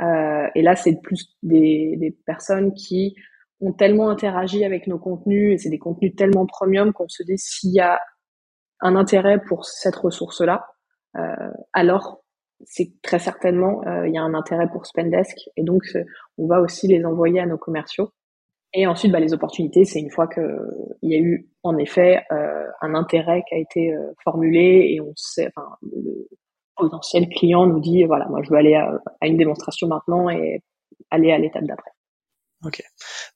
Euh, 0.00 0.48
et 0.54 0.62
là, 0.62 0.76
c'est 0.76 1.00
plus 1.00 1.36
des, 1.42 2.16
personnes 2.26 2.72
qui 2.74 3.14
ont 3.60 3.72
tellement 3.72 4.08
interagi 4.08 4.64
avec 4.64 4.86
nos 4.86 4.98
contenus 4.98 5.54
et 5.54 5.58
c'est 5.58 5.68
des 5.68 5.78
contenus 5.78 6.14
tellement 6.16 6.46
premium 6.46 6.92
qu'on 6.92 7.08
se 7.08 7.22
dit 7.22 7.36
s'il 7.36 7.72
y 7.72 7.80
a 7.80 8.00
un 8.80 8.96
intérêt 8.96 9.38
pour 9.46 9.66
cette 9.66 9.96
ressource-là, 9.96 10.66
euh, 11.16 11.50
alors 11.74 12.22
c'est 12.64 12.92
très 13.02 13.18
certainement 13.18 13.82
euh, 13.86 14.06
il 14.06 14.14
y 14.14 14.18
a 14.18 14.22
un 14.22 14.32
intérêt 14.32 14.68
pour 14.70 14.86
Spendesk 14.86 15.36
et 15.56 15.64
donc 15.64 15.82
on 16.38 16.46
va 16.46 16.60
aussi 16.60 16.86
les 16.86 17.04
envoyer 17.04 17.40
à 17.40 17.46
nos 17.46 17.58
commerciaux. 17.58 18.12
Et 18.72 18.86
ensuite, 18.86 19.10
bah, 19.10 19.18
les 19.18 19.34
opportunités, 19.34 19.84
c'est 19.84 19.98
une 19.98 20.10
fois 20.10 20.28
que 20.28 20.40
il 21.02 21.10
y 21.10 21.16
a 21.16 21.18
eu 21.18 21.48
en 21.64 21.76
effet 21.76 22.22
un 22.30 22.94
intérêt 22.94 23.42
qui 23.48 23.56
a 23.56 23.58
été 23.58 23.92
formulé 24.22 24.92
et 24.94 25.00
on 25.00 25.12
sait, 25.16 25.48
enfin, 25.48 25.76
potentiel 26.80 27.28
client 27.28 27.66
nous 27.66 27.80
dit 27.80 28.04
voilà, 28.04 28.26
moi 28.28 28.40
je 28.42 28.50
veux 28.50 28.56
aller 28.56 28.74
à, 28.74 29.26
une 29.26 29.36
démonstration 29.36 29.86
maintenant 29.86 30.30
et 30.30 30.62
aller 31.10 31.30
à 31.32 31.38
l'étape 31.38 31.64
d'après. 31.64 31.90
Ok. 32.64 32.82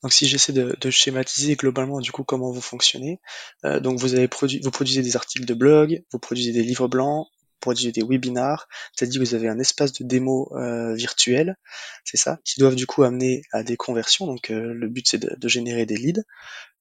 Donc 0.03 0.13
si 0.13 0.27
j'essaie 0.27 0.53
de, 0.53 0.91
schématiser 0.91 1.57
globalement 1.57 2.01
du 2.01 2.13
coup 2.13 2.25
comment 2.25 2.51
vous 2.51 2.61
fonctionnez, 2.61 3.21
euh, 3.65 3.81
donc 3.81 3.99
vous 3.99 4.15
avez 4.15 4.29
produit, 4.29 4.61
vous 4.63 4.71
produisez 4.71 5.03
des 5.03 5.17
articles 5.17 5.47
de 5.47 5.55
blog, 5.55 6.03
vous 6.13 6.19
produisez 6.19 6.53
des 6.53 6.63
livres 6.63 6.89
blancs, 6.89 7.27
vous 7.33 7.59
produisez 7.61 7.91
des 7.91 8.03
webinars, 8.03 8.69
c'est-à-dire 8.95 9.23
vous 9.23 9.35
avez 9.35 9.49
un 9.49 9.59
espace 9.59 9.93
de 9.95 10.05
démo 10.05 10.53
euh, 10.57 10.95
virtuel, 10.95 11.57
c'est 12.05 12.19
ça, 12.19 12.39
qui 12.45 12.61
doivent 12.61 12.75
du 12.75 12.87
coup 12.87 13.03
amener 13.03 13.43
à 13.53 13.63
des 13.63 13.79
conversions. 13.79 14.27
Donc 14.27 14.51
euh, 14.51 14.75
le 14.75 14.89
but 14.89 15.07
c'est 15.09 15.19
de, 15.19 15.35
de, 15.35 15.49
générer 15.49 15.87
des 15.87 15.97
leads 15.97 16.23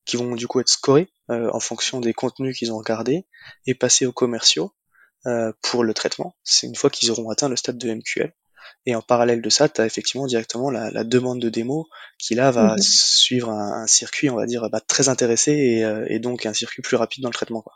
qui 0.04 0.18
vont 0.18 0.36
du 0.36 0.48
coup 0.48 0.60
être 0.60 0.68
scorés 0.68 1.08
en 1.30 1.62
fonction 1.62 2.02
des 2.02 2.14
contenus 2.14 2.58
qu'ils 2.58 2.74
ont 2.74 2.78
regardés 2.78 3.26
et 3.66 3.74
passer 3.74 4.06
aux 4.06 4.12
commerciaux 4.12 4.74
pour 5.62 5.84
le 5.84 5.94
traitement. 5.94 6.36
C'est 6.44 6.68
une 6.68 6.76
fois 6.76 6.90
qu'ils 6.90 7.12
auront 7.12 7.30
atteint 7.30 7.50
le 7.50 7.56
stade 7.56 7.78
de 7.78 7.94
MQL. 7.94 8.34
Et 8.86 8.96
en 8.96 9.02
parallèle 9.02 9.42
de 9.42 9.50
ça, 9.50 9.70
tu 9.70 9.82
as 9.82 9.86
effectivement 9.86 10.26
directement 10.26 10.70
la, 10.70 10.92
la, 10.92 11.04
demande 11.04 11.40
de 11.40 11.50
démo 11.50 11.88
qui 12.18 12.36
là 12.36 12.52
va 12.52 12.76
mmh. 12.76 12.80
suivre 12.80 13.50
un, 13.50 13.84
un, 13.84 13.88
circuit, 13.88 14.30
on 14.30 14.36
va 14.36 14.46
dire, 14.46 14.70
bah, 14.70 14.82
très 14.82 15.10
intéressé 15.10 15.52
et, 15.52 15.86
euh, 15.86 16.06
et, 16.10 16.20
donc 16.20 16.46
un 16.46 16.54
circuit 16.54 16.82
plus 16.82 16.98
rapide 16.98 17.24
dans 17.24 17.30
le 17.30 17.34
traitement. 17.34 17.62
Quoi. 17.62 17.74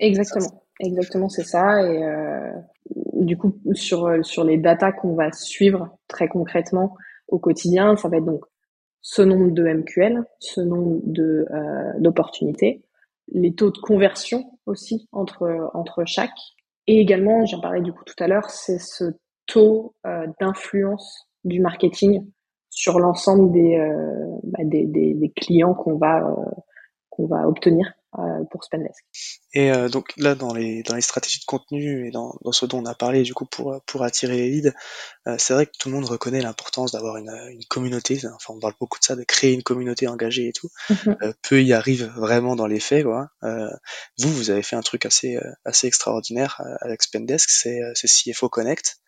Exactement, 0.00 0.64
exactement, 0.80 1.28
c'est 1.28 1.44
ça. 1.44 1.82
Et 1.82 2.02
euh, 2.02 2.50
du 3.14 3.36
coup, 3.36 3.60
sur, 3.74 4.24
sur 4.24 4.44
les 4.44 4.58
datas 4.58 4.92
qu'on 4.92 5.14
va 5.14 5.30
suivre 5.32 5.96
très 6.08 6.28
concrètement 6.28 6.96
au 7.28 7.38
quotidien, 7.38 7.96
ça 7.96 8.08
va 8.08 8.16
être 8.16 8.24
donc 8.24 8.44
ce 9.00 9.22
nombre 9.22 9.50
de 9.50 9.62
MQL, 9.62 10.24
ce 10.40 10.60
nombre 10.60 11.00
euh, 11.18 11.92
d'opportunités, 12.00 12.82
les 13.32 13.54
taux 13.54 13.70
de 13.70 13.78
conversion 13.78 14.44
aussi 14.66 15.08
entre 15.12 15.70
entre 15.74 16.04
chaque, 16.06 16.38
et 16.88 17.00
également, 17.00 17.44
j'en 17.44 17.60
parlais 17.60 17.82
du 17.82 17.92
coup 17.92 18.02
tout 18.04 18.14
à 18.18 18.26
l'heure, 18.26 18.50
c'est 18.50 18.78
ce 18.78 19.12
taux 19.46 19.94
euh, 20.06 20.26
d'influence 20.40 21.28
du 21.44 21.60
marketing 21.60 22.26
sur 22.70 22.98
l'ensemble 22.98 23.52
des, 23.52 23.76
euh, 23.76 24.38
bah, 24.44 24.64
des, 24.64 24.86
des, 24.86 25.32
clients 25.36 25.74
qu'on 25.74 25.96
va, 25.98 26.26
euh, 26.26 26.34
qu'on 27.10 27.26
va 27.26 27.46
obtenir 27.46 27.92
pour 28.50 28.64
Spendesk. 28.64 29.04
Et 29.52 29.70
donc 29.90 30.12
là, 30.16 30.34
dans 30.34 30.54
les, 30.54 30.82
dans 30.82 30.94
les 30.94 31.02
stratégies 31.02 31.40
de 31.40 31.44
contenu 31.44 32.08
et 32.08 32.10
dans, 32.10 32.34
dans 32.42 32.52
ce 32.52 32.64
dont 32.66 32.78
on 32.78 32.86
a 32.86 32.94
parlé 32.94 33.22
du 33.22 33.34
coup 33.34 33.44
pour, 33.44 33.80
pour 33.86 34.02
attirer 34.02 34.36
les 34.36 34.50
leads, 34.50 34.72
c'est 35.36 35.52
vrai 35.52 35.66
que 35.66 35.72
tout 35.78 35.88
le 35.88 35.94
monde 35.94 36.06
reconnaît 36.06 36.40
l'importance 36.40 36.92
d'avoir 36.92 37.18
une, 37.18 37.30
une 37.50 37.64
communauté. 37.68 38.18
Enfin, 38.34 38.54
on 38.54 38.60
parle 38.60 38.74
beaucoup 38.80 38.98
de 38.98 39.04
ça, 39.04 39.14
de 39.14 39.24
créer 39.24 39.52
une 39.52 39.62
communauté 39.62 40.08
engagée 40.08 40.48
et 40.48 40.52
tout. 40.52 40.70
Mm-hmm. 40.90 41.34
peu 41.42 41.62
y 41.62 41.72
arrivent 41.74 42.10
vraiment 42.16 42.56
dans 42.56 42.66
les 42.66 42.80
faits. 42.80 43.04
Quoi. 43.04 43.28
vous, 43.42 44.32
vous 44.32 44.50
avez 44.50 44.62
fait 44.62 44.76
un 44.76 44.82
truc 44.82 45.04
assez, 45.04 45.38
assez 45.64 45.86
extraordinaire 45.86 46.62
avec 46.80 47.02
Spendesk, 47.02 47.50
c'est 47.50 47.80
CFO 47.94 48.48
Connect. 48.48 48.98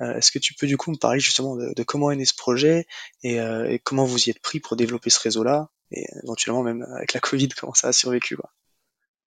Euh, 0.00 0.16
est-ce 0.16 0.32
que 0.32 0.38
tu 0.38 0.54
peux 0.54 0.66
du 0.66 0.76
coup 0.76 0.90
me 0.90 0.96
parler 0.96 1.20
justement 1.20 1.56
de, 1.56 1.72
de 1.74 1.82
comment 1.82 2.10
est 2.10 2.16
né 2.16 2.24
ce 2.24 2.34
projet 2.34 2.86
et, 3.22 3.40
euh, 3.40 3.70
et, 3.70 3.78
comment 3.78 4.04
vous 4.04 4.24
y 4.24 4.30
êtes 4.30 4.40
pris 4.40 4.60
pour 4.60 4.76
développer 4.76 5.10
ce 5.10 5.20
réseau-là? 5.20 5.70
Et 5.94 6.06
éventuellement 6.22 6.62
même 6.62 6.86
avec 6.96 7.12
la 7.12 7.20
Covid 7.20 7.48
comment 7.60 7.74
ça 7.74 7.88
a 7.88 7.92
survécu. 7.92 8.36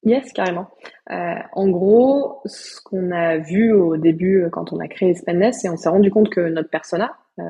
Yes, 0.03 0.31
carrément. 0.31 0.67
Euh, 1.09 1.35
en 1.53 1.69
gros, 1.69 2.41
ce 2.45 2.79
qu'on 2.81 3.11
a 3.11 3.37
vu 3.37 3.73
au 3.73 3.97
début 3.97 4.43
euh, 4.43 4.49
quand 4.49 4.71
on 4.71 4.79
a 4.79 4.87
créé 4.87 5.15
Spendesk, 5.15 5.59
c'est 5.61 5.69
on 5.69 5.75
s'est 5.75 5.89
rendu 5.89 6.11
compte 6.11 6.29
que 6.29 6.39
notre 6.39 6.69
persona, 6.69 7.17
euh, 7.39 7.43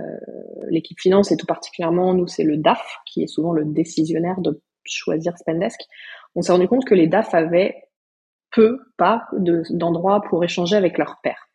l'équipe 0.70 1.00
finance 1.00 1.32
et 1.32 1.38
tout 1.38 1.46
particulièrement 1.46 2.14
nous, 2.14 2.28
c'est 2.28 2.44
le 2.44 2.58
DAF 2.58 2.82
qui 3.06 3.22
est 3.22 3.28
souvent 3.28 3.52
le 3.52 3.66
décisionnaire 3.66 4.40
de 4.40 4.62
choisir 4.86 5.38
Spendesk. 5.38 5.82
On 6.36 6.42
s'est 6.42 6.54
rendu 6.54 6.68
compte 6.68 6.86
que 6.86 6.96
les 6.96 7.08
DAF 7.08 7.34
avaient 7.34 7.76
peu, 8.52 8.80
pas 8.98 9.28
d'endroits 9.34 10.22
pour 10.22 10.44
échanger 10.44 10.76
avec 10.76 10.98
leurs 10.98 11.18
pairs. 11.22 11.48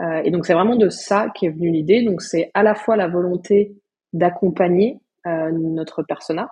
Euh, 0.00 0.22
et 0.24 0.30
donc 0.30 0.46
c'est 0.46 0.54
vraiment 0.54 0.76
de 0.76 0.88
ça 0.88 1.28
qu'est 1.34 1.48
venue 1.48 1.70
l'idée. 1.70 2.02
Donc 2.02 2.22
c'est 2.22 2.50
à 2.54 2.62
la 2.62 2.74
fois 2.74 2.96
la 2.96 3.08
volonté 3.08 3.76
d'accompagner 4.12 5.00
euh, 5.26 5.50
notre 5.52 6.02
persona 6.02 6.50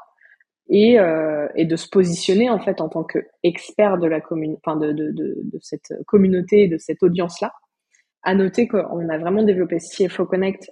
et, 0.68 0.98
euh, 0.98 1.46
et 1.54 1.64
de 1.64 1.76
se 1.76 1.88
positionner 1.88 2.50
en 2.50 2.58
fait 2.58 2.80
en 2.80 2.88
tant 2.88 3.04
qu'expert 3.04 3.98
de 3.98 4.06
la 4.06 4.20
commune, 4.20 4.56
enfin 4.64 4.76
de, 4.76 4.92
de, 4.92 5.10
de, 5.10 5.40
de, 5.42 5.58
cette 5.60 5.92
communauté, 6.06 6.68
de 6.68 6.78
cette 6.78 7.02
audience 7.02 7.40
là. 7.40 7.52
À 8.22 8.34
noter 8.34 8.66
qu'on 8.66 9.08
a 9.10 9.18
vraiment 9.18 9.42
développé 9.42 9.76
CFO 9.76 10.24
Connect 10.24 10.70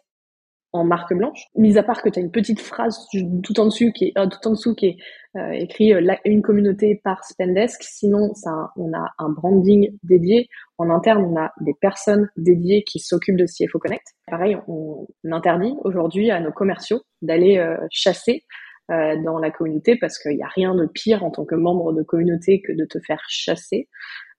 en 0.73 0.85
marque 0.85 1.13
blanche, 1.15 1.47
mis 1.55 1.77
à 1.77 1.83
part 1.83 2.03
que 2.03 2.09
tu 2.09 2.19
as 2.19 2.23
une 2.23 2.31
petite 2.31 2.61
phrase 2.61 3.07
tout 3.43 3.61
en 3.61 3.67
dessous 3.67 3.93
qui 3.93 4.07
est 4.07 4.19
euh, 4.19 4.27
tout 4.27 4.49
en 4.49 4.53
dessous 4.53 4.75
qui 4.75 4.87
est 4.87 4.97
euh, 5.37 5.51
écrit 5.51 5.93
euh, 5.93 6.15
une 6.25 6.41
communauté 6.41 7.01
par 7.05 7.23
Spendesk. 7.25 7.83
Sinon, 7.83 8.33
ça, 8.35 8.71
on 8.77 8.93
a 8.95 9.13
un 9.19 9.29
branding 9.29 9.91
dédié. 10.03 10.49
En 10.79 10.89
interne, 10.91 11.25
on 11.25 11.39
a 11.39 11.53
des 11.61 11.75
personnes 11.75 12.29
dédiées 12.37 12.85
qui 12.85 13.01
s'occupent 13.01 13.37
de 13.37 13.47
CFO 13.47 13.79
Connect. 13.79 14.07
Pareil, 14.27 14.57
on 14.67 15.07
interdit 15.31 15.75
aujourd'hui 15.85 16.31
à 16.31 16.41
nos 16.41 16.53
commerciaux 16.53 17.03
d'aller 17.21 17.65
euh, 18.93 19.17
dans 19.25 19.39
la 19.39 19.51
communauté 19.51 19.97
parce 19.97 20.19
qu'il 20.19 20.37
n'y 20.37 20.43
a 20.43 20.49
rien 20.49 20.75
de 20.75 20.87
pire 20.87 21.25
en 21.25 21.31
tant 21.31 21.45
que 21.45 21.55
membre 21.57 21.93
de 21.93 22.03
communauté 22.03 22.63
que 22.63 22.73
de 22.73 22.85
te 22.85 22.99
faire 23.01 23.23
chasser. 23.29 23.89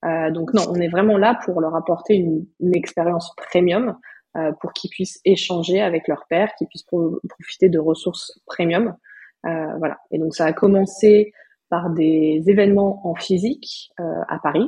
donc 0.04 0.54
non, 0.54 0.64
on 0.70 0.76
est 0.76 0.90
vraiment 0.90 1.18
là 1.18 1.40
pour 1.46 1.62
leur 1.62 1.76
apporter 1.76 2.16
une, 2.16 2.46
une 2.60 2.76
expérience 2.76 3.34
premium 3.36 3.96
euh, 4.36 4.52
pour 4.62 4.74
qu'ils 4.74 4.90
puissent 4.90 5.22
échanger 5.26 5.80
avec 5.80 6.08
leur 6.08 6.26
père, 6.28 6.56
qu'ils 6.58 6.68
puissent 6.68 6.88
profiter 7.30 7.70
de 7.70 7.78
ressources 7.78 8.40
premium. 8.48 8.96
Euh, 9.46 9.78
voilà. 9.78 10.00
Et 10.10 10.18
donc 10.18 10.34
ça 10.34 10.46
a 10.46 10.54
commencé 10.54 11.34
par 11.70 11.92
des 11.92 12.42
événements 12.48 13.08
en 13.08 13.14
physique 13.14 13.92
euh, 14.00 14.22
à 14.28 14.40
Paris, 14.40 14.68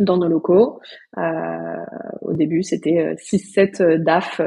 dans 0.00 0.16
nos 0.16 0.28
locaux. 0.28 0.80
Euh, 1.18 1.84
au 2.22 2.32
début, 2.32 2.62
c'était 2.62 3.14
6-7 3.14 4.02
DAF 4.02 4.40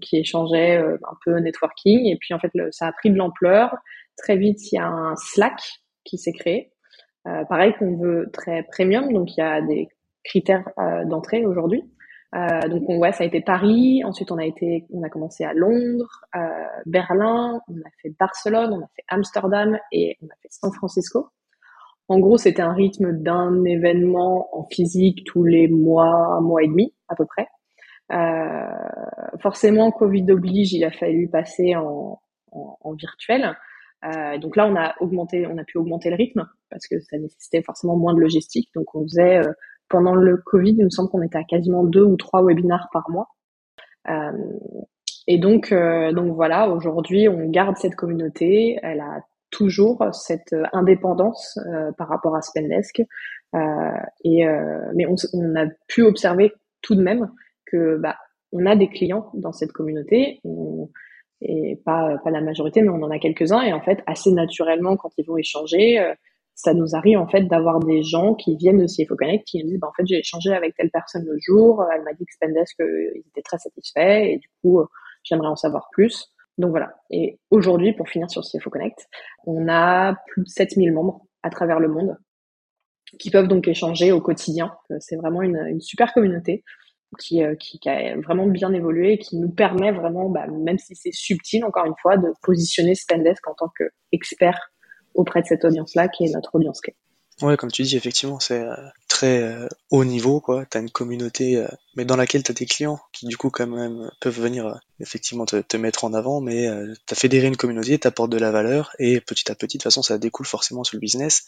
qui 0.00 0.18
échangeaient 0.18 0.78
un 0.78 1.16
peu 1.24 1.38
networking. 1.38 2.06
Et 2.06 2.16
puis, 2.16 2.34
en 2.34 2.38
fait, 2.38 2.50
le, 2.54 2.70
ça 2.70 2.86
a 2.86 2.92
pris 2.92 3.10
de 3.10 3.16
l'ampleur. 3.16 3.76
Très 4.16 4.36
vite, 4.36 4.70
il 4.70 4.76
y 4.76 4.78
a 4.78 4.86
un 4.86 5.16
Slack 5.16 5.60
qui 6.04 6.18
s'est 6.18 6.32
créé. 6.32 6.72
pareil 7.24 7.74
qu'on 7.78 7.96
veut 7.96 8.30
très 8.32 8.62
premium, 8.64 9.12
donc 9.12 9.36
il 9.36 9.40
y 9.40 9.42
a 9.42 9.60
des 9.60 9.88
critères 10.24 10.68
d'entrée 11.06 11.44
aujourd'hui. 11.46 11.84
Euh, 12.34 12.68
donc 12.68 12.88
ouais, 12.88 13.12
ça 13.12 13.24
a 13.24 13.26
été 13.26 13.40
Paris. 13.40 14.02
Ensuite, 14.04 14.30
on 14.32 14.38
a 14.38 14.44
été, 14.44 14.86
on 14.90 15.02
a 15.02 15.10
commencé 15.10 15.44
à 15.44 15.52
Londres, 15.52 16.24
euh, 16.34 16.64
Berlin, 16.86 17.60
on 17.68 17.74
a 17.74 17.90
fait 18.00 18.10
Barcelone, 18.18 18.72
on 18.72 18.82
a 18.82 18.88
fait 18.96 19.04
Amsterdam 19.08 19.78
et 19.92 20.16
on 20.22 20.26
a 20.26 20.34
fait 20.40 20.48
San 20.50 20.72
Francisco. 20.72 21.28
En 22.12 22.18
gros, 22.18 22.36
c'était 22.36 22.60
un 22.60 22.74
rythme 22.74 23.12
d'un 23.22 23.64
événement 23.64 24.54
en 24.54 24.64
physique 24.64 25.24
tous 25.24 25.44
les 25.44 25.66
mois, 25.66 26.42
mois 26.42 26.62
et 26.62 26.68
demi 26.68 26.92
à 27.08 27.14
peu 27.14 27.24
près. 27.24 27.48
Euh, 28.12 29.38
forcément, 29.40 29.90
Covid 29.90 30.30
oblige, 30.30 30.74
il 30.74 30.84
a 30.84 30.90
fallu 30.90 31.30
passer 31.30 31.74
en, 31.74 32.20
virtuel. 32.98 33.56
Euh, 34.04 34.36
donc 34.36 34.56
là, 34.56 34.66
on 34.66 34.76
a 34.76 34.94
augmenté, 35.00 35.46
on 35.46 35.56
a 35.56 35.64
pu 35.64 35.78
augmenter 35.78 36.10
le 36.10 36.16
rythme 36.16 36.46
parce 36.68 36.86
que 36.86 37.00
ça 37.00 37.16
nécessitait 37.16 37.62
forcément 37.62 37.96
moins 37.96 38.12
de 38.12 38.20
logistique. 38.20 38.68
Donc 38.74 38.94
on 38.94 39.04
faisait 39.04 39.38
euh, 39.38 39.50
pendant 39.88 40.14
le 40.14 40.36
Covid, 40.36 40.74
il 40.76 40.84
me 40.84 40.90
semble 40.90 41.08
qu'on 41.08 41.22
était 41.22 41.38
à 41.38 41.44
quasiment 41.44 41.82
deux 41.82 42.04
ou 42.04 42.16
trois 42.16 42.42
webinars 42.42 42.90
par 42.92 43.08
mois. 43.08 43.28
Et 45.26 45.38
donc, 45.38 45.72
donc 45.72 46.34
voilà, 46.34 46.68
aujourd'hui, 46.68 47.26
on 47.30 47.48
garde 47.48 47.78
cette 47.78 47.94
communauté. 47.94 48.78
Elle 48.82 49.00
a 49.00 49.22
toujours 49.52 50.04
cette 50.12 50.56
indépendance 50.72 51.58
euh, 51.68 51.92
par 51.92 52.08
rapport 52.08 52.34
à 52.34 52.42
Spendesk. 52.42 53.02
Euh, 53.54 53.58
et 54.24 54.44
mais 54.94 55.06
on, 55.06 55.56
a 55.56 55.66
pu 55.86 56.02
observer 56.02 56.52
tout 56.80 56.96
de 56.96 57.02
même 57.02 57.30
que 57.66 57.98
bah, 57.98 58.16
on 58.50 58.66
a 58.66 58.74
des 58.74 58.88
clients 58.88 59.30
dans 59.34 59.52
cette 59.52 59.72
communauté. 59.72 60.40
Et 61.44 61.80
pas, 61.84 62.18
pas 62.22 62.30
la 62.30 62.40
majorité, 62.40 62.82
mais 62.82 62.88
on 62.88 63.02
en 63.02 63.10
a 63.10 63.18
quelques-uns. 63.18 63.62
Et 63.62 63.72
en 63.72 63.82
fait, 63.82 64.02
assez 64.06 64.32
naturellement, 64.32 64.96
quand 64.96 65.10
ils 65.18 65.26
vont 65.26 65.36
échanger, 65.36 66.14
ça 66.54 66.72
nous 66.72 66.94
arrive 66.94 67.18
en 67.18 67.26
fait 67.26 67.42
d'avoir 67.42 67.80
des 67.80 68.02
gens 68.02 68.34
qui 68.34 68.56
viennent 68.56 68.78
de 68.78 68.86
CFO 68.86 69.16
Connect 69.16 69.44
qui 69.46 69.62
nous 69.62 69.70
disent 69.70 69.80
bah, 69.80 69.88
en 69.88 69.92
fait 69.92 70.06
j'ai 70.06 70.18
échangé 70.18 70.52
avec 70.52 70.74
telle 70.76 70.90
personne 70.90 71.24
le 71.24 71.36
jour, 71.40 71.82
elle 71.92 72.02
m'a 72.02 72.12
dit 72.12 72.26
que 72.26 72.32
Spendesk 72.32 72.78
étaient 73.14 73.42
très 73.42 73.58
satisfaits 73.58 74.24
et 74.24 74.36
du 74.36 74.48
coup 74.60 74.80
j'aimerais 75.24 75.48
en 75.48 75.56
savoir 75.56 75.88
plus. 75.92 76.31
Donc 76.58 76.70
voilà. 76.70 76.94
Et 77.10 77.38
aujourd'hui, 77.50 77.92
pour 77.94 78.08
finir 78.08 78.30
sur 78.30 78.42
CFO 78.42 78.70
Connect, 78.70 79.08
on 79.46 79.68
a 79.68 80.16
plus 80.28 80.42
de 80.42 80.48
7000 80.48 80.92
membres 80.92 81.26
à 81.42 81.50
travers 81.50 81.80
le 81.80 81.88
monde 81.88 82.16
qui 83.18 83.30
peuvent 83.30 83.48
donc 83.48 83.68
échanger 83.68 84.12
au 84.12 84.20
quotidien. 84.20 84.72
C'est 85.00 85.16
vraiment 85.16 85.42
une, 85.42 85.80
super 85.80 86.12
communauté 86.12 86.64
qui, 87.18 87.42
qui, 87.60 87.78
qui, 87.78 87.88
a 87.88 88.16
vraiment 88.16 88.46
bien 88.46 88.72
évolué 88.72 89.14
et 89.14 89.18
qui 89.18 89.36
nous 89.36 89.50
permet 89.50 89.92
vraiment, 89.92 90.30
bah, 90.30 90.46
même 90.46 90.78
si 90.78 90.94
c'est 90.94 91.12
subtil, 91.12 91.64
encore 91.64 91.84
une 91.84 91.94
fois, 92.00 92.16
de 92.16 92.28
positionner 92.42 92.94
Spendesk 92.94 93.46
en 93.48 93.54
tant 93.54 93.70
qu'expert 93.76 94.72
auprès 95.14 95.42
de 95.42 95.46
cette 95.46 95.64
audience-là, 95.64 96.08
qui 96.08 96.24
est 96.24 96.32
notre 96.32 96.54
audience 96.54 96.80
clé. 96.80 96.94
Ouais, 97.42 97.56
comme 97.56 97.70
tu 97.70 97.82
dis, 97.82 97.96
effectivement, 97.96 98.40
c'est 98.40 98.60
euh, 98.60 98.74
très 99.22 99.40
euh, 99.40 99.68
haut 99.90 100.04
niveau, 100.04 100.40
quoi. 100.40 100.66
T'as 100.66 100.80
une 100.80 100.90
communauté, 100.90 101.56
euh, 101.56 101.68
mais 101.94 102.04
dans 102.04 102.16
laquelle 102.16 102.42
t'as 102.42 102.52
des 102.52 102.66
clients 102.66 102.98
qui, 103.12 103.26
du 103.26 103.36
coup, 103.36 103.50
quand 103.50 103.68
même, 103.68 104.10
peuvent 104.20 104.40
venir 104.40 104.80
effectivement 104.98 105.46
te, 105.46 105.76
mettre 105.76 106.04
en 106.04 106.12
avant, 106.12 106.40
mais 106.40 106.68
t'as 107.06 107.14
fédéré 107.14 107.46
une 107.46 107.56
communauté, 107.56 107.98
t'apportes 107.98 108.30
de 108.30 108.38
la 108.38 108.50
valeur, 108.50 108.90
et 108.98 109.20
petit 109.20 109.50
à 109.50 109.54
petit, 109.54 109.78
de 109.78 109.82
toute 109.82 109.84
façon, 109.84 110.02
ça 110.02 110.18
découle 110.18 110.46
forcément 110.46 110.84
sur 110.84 110.96
le 110.96 111.00
business. 111.00 111.44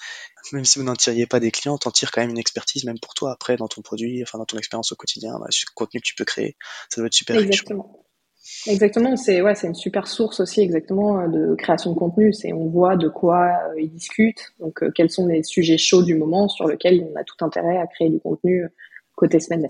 Même 0.52 0.64
si 0.64 0.78
vous 0.78 0.84
n'en 0.84 0.94
tiriez 0.94 1.26
pas 1.26 1.40
des 1.40 1.50
clients, 1.50 1.78
t'en 1.78 1.90
tires 1.90 2.12
quand 2.12 2.20
même 2.20 2.30
une 2.30 2.38
expertise, 2.38 2.84
même 2.84 2.98
pour 3.00 3.14
toi, 3.14 3.32
après, 3.32 3.56
dans 3.56 3.68
ton 3.68 3.82
produit, 3.82 4.22
enfin, 4.22 4.38
dans 4.38 4.44
ton 4.44 4.58
expérience 4.58 4.92
au 4.92 4.96
quotidien, 4.96 5.38
bah, 5.40 5.48
contenu 5.74 6.00
que 6.00 6.06
tu 6.06 6.14
peux 6.14 6.24
créer. 6.24 6.56
Ça 6.90 7.00
doit 7.00 7.06
être 7.06 7.14
super 7.14 7.36
Exactement. 7.36 7.90
riche. 7.92 8.03
Exactement, 8.66 9.16
c'est 9.16 9.40
ouais, 9.40 9.54
c'est 9.54 9.66
une 9.66 9.74
super 9.74 10.06
source 10.06 10.40
aussi 10.40 10.60
exactement 10.60 11.20
euh, 11.20 11.28
de 11.28 11.54
création 11.54 11.92
de 11.92 11.98
contenu. 11.98 12.32
C'est 12.32 12.52
on 12.52 12.68
voit 12.68 12.96
de 12.96 13.08
quoi 13.08 13.48
euh, 13.68 13.80
ils 13.80 13.90
discutent, 13.90 14.52
donc 14.60 14.82
euh, 14.82 14.90
quels 14.94 15.10
sont 15.10 15.26
les 15.26 15.42
sujets 15.42 15.78
chauds 15.78 16.02
du 16.02 16.14
moment 16.14 16.48
sur 16.48 16.68
lesquels 16.68 17.06
on 17.10 17.18
a 17.18 17.24
tout 17.24 17.42
intérêt 17.42 17.78
à 17.78 17.86
créer 17.86 18.10
du 18.10 18.20
contenu 18.20 18.66
côté 19.14 19.40
semaine. 19.40 19.68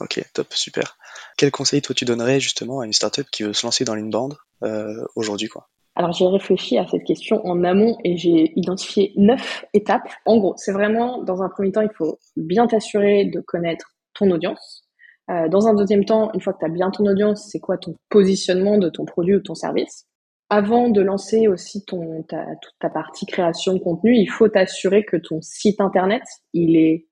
Ok, 0.00 0.22
top, 0.32 0.52
super. 0.52 0.98
Quel 1.36 1.50
conseil 1.50 1.82
toi 1.82 1.94
tu 1.94 2.04
donnerais 2.04 2.40
justement 2.40 2.80
à 2.80 2.86
une 2.86 2.92
startup 2.92 3.28
qui 3.30 3.42
veut 3.42 3.52
se 3.52 3.66
lancer 3.66 3.84
dans 3.84 3.94
l'inbound 3.94 4.34
euh, 4.62 5.04
aujourd'hui 5.16 5.48
quoi? 5.48 5.68
Alors 5.94 6.12
j'ai 6.12 6.26
réfléchi 6.26 6.78
à 6.78 6.86
cette 6.86 7.04
question 7.04 7.44
en 7.44 7.64
amont 7.64 7.98
et 8.04 8.16
j'ai 8.16 8.52
identifié 8.56 9.12
neuf 9.16 9.64
étapes. 9.74 10.08
En 10.26 10.38
gros, 10.38 10.54
c'est 10.56 10.72
vraiment 10.72 11.22
dans 11.22 11.42
un 11.42 11.48
premier 11.48 11.72
temps, 11.72 11.80
il 11.80 11.90
faut 11.96 12.20
bien 12.36 12.68
t'assurer 12.68 13.24
de 13.24 13.40
connaître 13.40 13.96
ton 14.14 14.30
audience, 14.30 14.87
euh, 15.30 15.48
dans 15.48 15.66
un 15.68 15.74
deuxième 15.74 16.04
temps, 16.04 16.30
une 16.34 16.40
fois 16.40 16.52
que 16.52 16.60
tu 16.60 16.64
as 16.64 16.68
bien 16.68 16.90
ton 16.90 17.06
audience, 17.06 17.48
c'est 17.50 17.60
quoi 17.60 17.78
ton 17.78 17.94
positionnement 18.08 18.78
de 18.78 18.88
ton 18.88 19.04
produit 19.04 19.36
ou 19.36 19.40
ton 19.40 19.54
service? 19.54 20.06
Avant 20.50 20.88
de 20.88 21.02
lancer 21.02 21.48
aussi 21.48 21.84
ton, 21.84 22.22
ta, 22.22 22.44
toute 22.62 22.74
ta 22.80 22.88
partie 22.88 23.26
création 23.26 23.74
de 23.74 23.78
contenu, 23.78 24.16
il 24.16 24.26
faut 24.26 24.48
t'assurer 24.48 25.04
que 25.04 25.18
ton 25.18 25.40
site 25.42 25.80
internet, 25.80 26.22
il 26.54 26.76
est 26.76 27.06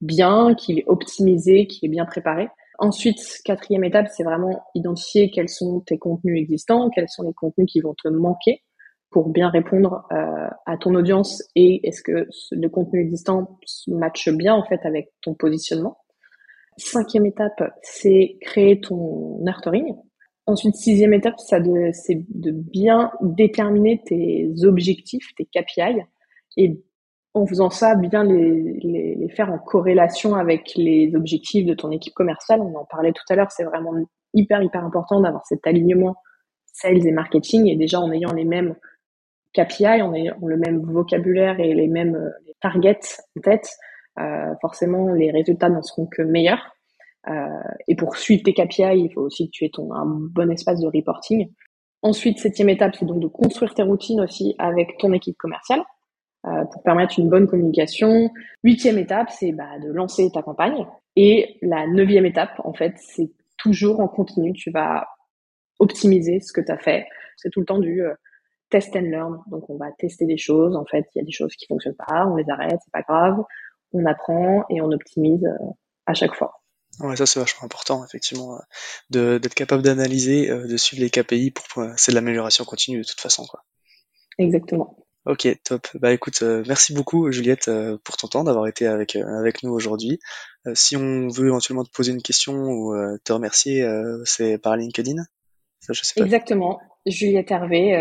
bien, 0.00 0.54
qu'il 0.54 0.80
est 0.80 0.84
optimisé, 0.88 1.66
qu'il 1.66 1.88
est 1.88 1.92
bien 1.92 2.06
préparé. 2.06 2.48
Ensuite, 2.80 3.20
quatrième 3.44 3.84
étape, 3.84 4.08
c'est 4.08 4.24
vraiment 4.24 4.64
identifier 4.74 5.30
quels 5.30 5.48
sont 5.48 5.80
tes 5.80 5.98
contenus 5.98 6.40
existants, 6.40 6.90
quels 6.90 7.08
sont 7.08 7.24
les 7.24 7.34
contenus 7.34 7.70
qui 7.70 7.80
vont 7.80 7.94
te 7.94 8.08
manquer 8.08 8.62
pour 9.10 9.30
bien 9.30 9.48
répondre 9.48 10.06
euh, 10.12 10.48
à 10.66 10.76
ton 10.76 10.94
audience 10.94 11.42
et 11.54 11.86
est-ce 11.86 12.02
que 12.02 12.28
le 12.50 12.68
contenu 12.68 13.00
existant 13.00 13.58
matche 13.86 14.28
bien 14.28 14.54
en 14.54 14.64
fait 14.64 14.84
avec 14.84 15.12
ton 15.22 15.34
positionnement. 15.34 15.98
Cinquième 16.78 17.26
étape, 17.26 17.62
c'est 17.82 18.38
créer 18.40 18.80
ton 18.80 19.38
nurturing. 19.40 19.94
Ensuite, 20.46 20.76
sixième 20.76 21.12
étape, 21.12 21.34
c'est 21.38 21.60
de 21.60 22.50
bien 22.50 23.10
déterminer 23.20 24.00
tes 24.04 24.50
objectifs, 24.62 25.34
tes 25.36 25.44
KPI, 25.44 26.00
et 26.56 26.80
en 27.34 27.46
faisant 27.46 27.70
ça, 27.70 27.94
bien 27.94 28.24
les, 28.24 28.78
les, 28.80 29.28
faire 29.28 29.52
en 29.52 29.58
corrélation 29.58 30.34
avec 30.34 30.72
les 30.76 31.14
objectifs 31.14 31.66
de 31.66 31.74
ton 31.74 31.90
équipe 31.90 32.14
commerciale. 32.14 32.60
On 32.60 32.74
en 32.76 32.84
parlait 32.84 33.12
tout 33.12 33.24
à 33.28 33.36
l'heure, 33.36 33.50
c'est 33.50 33.64
vraiment 33.64 33.92
hyper, 34.32 34.62
hyper 34.62 34.84
important 34.84 35.20
d'avoir 35.20 35.44
cet 35.46 35.66
alignement 35.66 36.16
sales 36.64 37.06
et 37.06 37.12
marketing, 37.12 37.66
et 37.66 37.76
déjà 37.76 38.00
en 38.00 38.10
ayant 38.12 38.32
les 38.32 38.44
mêmes 38.44 38.74
KPI, 39.52 40.00
en 40.02 40.14
ayant 40.14 40.36
le 40.44 40.56
même 40.56 40.80
vocabulaire 40.80 41.60
et 41.60 41.74
les 41.74 41.88
mêmes 41.88 42.32
les 42.46 42.54
targets 42.60 43.00
en 43.36 43.40
tête, 43.40 43.68
euh, 43.68 43.87
forcément 44.60 45.12
les 45.12 45.30
résultats 45.30 45.68
n'en 45.68 45.82
seront 45.82 46.06
que 46.06 46.22
meilleurs. 46.22 46.74
Euh, 47.28 47.32
et 47.88 47.96
pour 47.96 48.16
suivre 48.16 48.42
tes 48.42 48.54
KPI, 48.54 49.00
il 49.00 49.12
faut 49.12 49.22
aussi 49.22 49.46
que 49.46 49.52
tu 49.52 49.64
aies 49.64 49.70
un 49.76 50.06
bon 50.06 50.50
espace 50.50 50.80
de 50.80 50.86
reporting. 50.86 51.50
Ensuite, 52.02 52.38
septième 52.38 52.68
étape, 52.68 52.94
c'est 52.98 53.06
donc 53.06 53.20
de 53.20 53.26
construire 53.26 53.74
tes 53.74 53.82
routines 53.82 54.20
aussi 54.20 54.54
avec 54.58 54.96
ton 54.98 55.12
équipe 55.12 55.36
commerciale 55.36 55.82
euh, 56.46 56.64
pour 56.72 56.82
permettre 56.82 57.18
une 57.18 57.28
bonne 57.28 57.48
communication. 57.48 58.30
Huitième 58.62 58.98
étape, 58.98 59.30
c'est 59.30 59.52
bah, 59.52 59.78
de 59.82 59.90
lancer 59.90 60.30
ta 60.32 60.42
campagne. 60.42 60.86
Et 61.16 61.58
la 61.60 61.86
neuvième 61.86 62.24
étape, 62.24 62.60
en 62.64 62.72
fait, 62.72 62.94
c'est 62.96 63.30
toujours 63.58 64.00
en 64.00 64.08
continu. 64.08 64.52
Tu 64.52 64.70
vas 64.70 65.06
optimiser 65.80 66.40
ce 66.40 66.52
que 66.52 66.60
tu 66.60 66.70
as 66.70 66.78
fait. 66.78 67.06
C'est 67.36 67.50
tout 67.50 67.60
le 67.60 67.66
temps 67.66 67.80
du 67.80 68.02
test 68.70 68.94
and 68.94 69.00
learn. 69.00 69.40
Donc, 69.48 69.68
on 69.68 69.76
va 69.76 69.90
tester 69.98 70.24
des 70.24 70.38
choses. 70.38 70.76
En 70.76 70.84
fait, 70.84 71.04
il 71.14 71.18
y 71.18 71.22
a 71.22 71.24
des 71.24 71.32
choses 71.32 71.54
qui 71.56 71.66
fonctionnent 71.66 71.96
pas, 71.96 72.26
on 72.26 72.36
les 72.36 72.48
arrête, 72.48 72.78
c'est 72.84 72.92
pas 72.92 73.02
grave 73.02 73.44
on 73.92 74.04
apprend 74.06 74.64
et 74.70 74.80
on 74.80 74.90
optimise 74.90 75.44
euh, 75.44 75.66
à 76.06 76.14
chaque 76.14 76.34
fois. 76.34 76.62
Ouais, 77.00 77.16
ça 77.16 77.26
c'est 77.26 77.38
vachement 77.38 77.64
important, 77.64 78.04
effectivement, 78.04 78.58
euh, 79.14 79.38
d'être 79.38 79.54
capable 79.54 79.82
d'analyser, 79.82 80.50
euh, 80.50 80.66
de 80.66 80.76
suivre 80.76 81.02
les 81.02 81.10
KPI 81.10 81.52
pour, 81.52 81.84
c'est 81.96 82.12
de 82.12 82.14
l'amélioration 82.14 82.64
continue 82.64 82.98
de 82.98 83.06
toute 83.06 83.20
façon, 83.20 83.44
quoi. 83.46 83.64
Exactement. 84.38 84.96
Ok, 85.26 85.46
top. 85.62 85.86
Bah 85.94 86.12
écoute, 86.12 86.42
merci 86.42 86.94
beaucoup 86.94 87.30
Juliette 87.30 87.70
pour 88.02 88.16
ton 88.16 88.28
temps 88.28 88.44
d'avoir 88.44 88.66
été 88.66 88.86
avec 88.86 89.14
avec 89.16 89.62
nous 89.62 89.72
aujourd'hui. 89.72 90.20
si 90.74 90.96
on 90.96 91.28
veut 91.28 91.48
éventuellement 91.48 91.84
te 91.84 91.90
poser 91.90 92.12
une 92.12 92.22
question 92.22 92.54
ou 92.54 92.96
te 93.24 93.32
remercier, 93.32 93.86
c'est 94.24 94.56
par 94.56 94.76
LinkedIn? 94.76 95.22
Ça, 95.80 95.92
je 95.92 96.02
sais 96.02 96.14
pas. 96.16 96.24
Exactement. 96.24 96.80
Juliette 97.04 97.50
Hervé, 97.50 97.94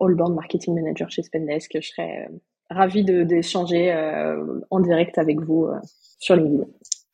Allbound 0.00 0.34
Marketing 0.34 0.74
Manager 0.74 1.10
chez 1.10 1.22
Spendesk. 1.22 1.72
Je 1.74 1.86
serais 1.86 2.28
ravi 2.70 3.04
d'échanger 3.04 3.92
euh, 3.92 4.60
en 4.70 4.80
direct 4.80 5.18
avec 5.18 5.40
vous 5.40 5.64
euh, 5.64 5.78
sur 6.18 6.36
LinkedIn. 6.36 6.64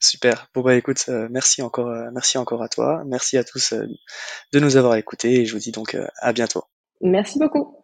Super. 0.01 0.49
Bon 0.55 0.61
bah 0.61 0.75
écoute, 0.75 1.07
euh, 1.09 1.29
merci 1.31 1.63
encore, 1.63 1.91
merci 2.13 2.37
encore 2.37 2.63
à 2.63 2.69
toi, 2.69 3.03
merci 3.07 3.39
à 3.39 3.45
tous 3.45 3.73
de 3.73 4.61
nous 4.61 4.77
avoir 4.77 4.97
écoutés 4.97 5.41
et 5.41 5.47
je 5.47 5.55
vous 5.55 5.61
dis 5.61 5.73
donc 5.73 5.97
à 6.19 6.33
bientôt. 6.33 6.65
Merci 7.01 7.39
beaucoup. 7.39 7.84